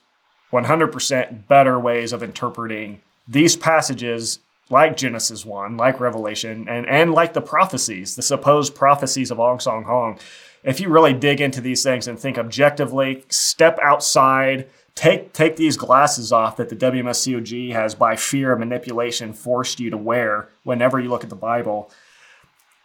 [0.52, 7.34] 100% better ways of interpreting these passages like Genesis 1, like Revelation, and, and like
[7.34, 10.20] the prophecies, the supposed prophecies of Ahn Sahng-hong,
[10.64, 15.78] if you really dig into these things and think objectively, step outside, take take these
[15.78, 21.00] glasses off that the WMSCOG has by fear of manipulation forced you to wear whenever
[21.00, 21.92] you look at the Bible.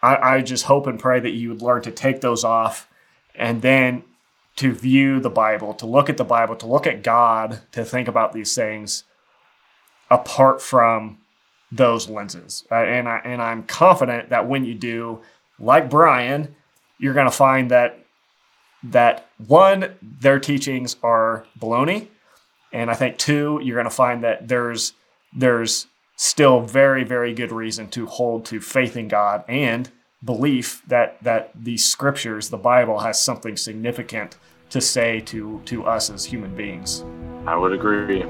[0.03, 2.89] I, I just hope and pray that you would learn to take those off
[3.35, 4.05] and then
[4.57, 8.07] to view the Bible, to look at the Bible, to look at God, to think
[8.07, 9.05] about these things
[10.11, 11.19] apart from
[11.73, 12.65] those lenses.
[12.71, 15.21] Uh, and, I, and I'm confident that when you do,
[15.59, 16.55] like Brian,
[16.99, 17.99] you're going to find that
[18.85, 22.09] that one, their teachings are baloney,
[22.73, 24.93] and I think two, you're going to find that there's
[25.33, 25.87] there's
[26.17, 29.91] still very very good reason to hold to faith in God and
[30.25, 34.37] belief that that these scriptures, the Bible, has something significant
[34.71, 37.05] to say to to us as human beings.
[37.47, 38.25] I would agree.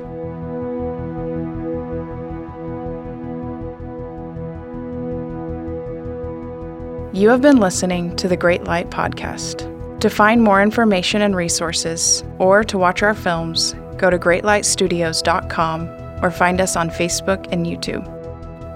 [7.15, 9.69] You have been listening to the Great Light Podcast.
[10.01, 15.89] To find more information and resources, or to watch our films, go to greatlightstudios.com
[16.23, 18.09] or find us on Facebook and YouTube.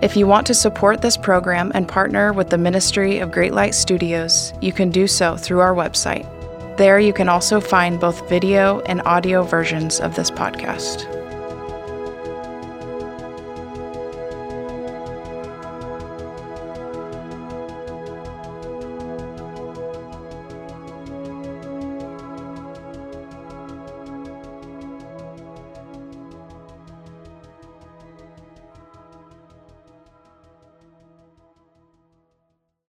[0.03, 3.75] If you want to support this program and partner with the Ministry of Great Light
[3.75, 6.29] Studios, you can do so through our website.
[6.77, 11.26] There, you can also find both video and audio versions of this podcast.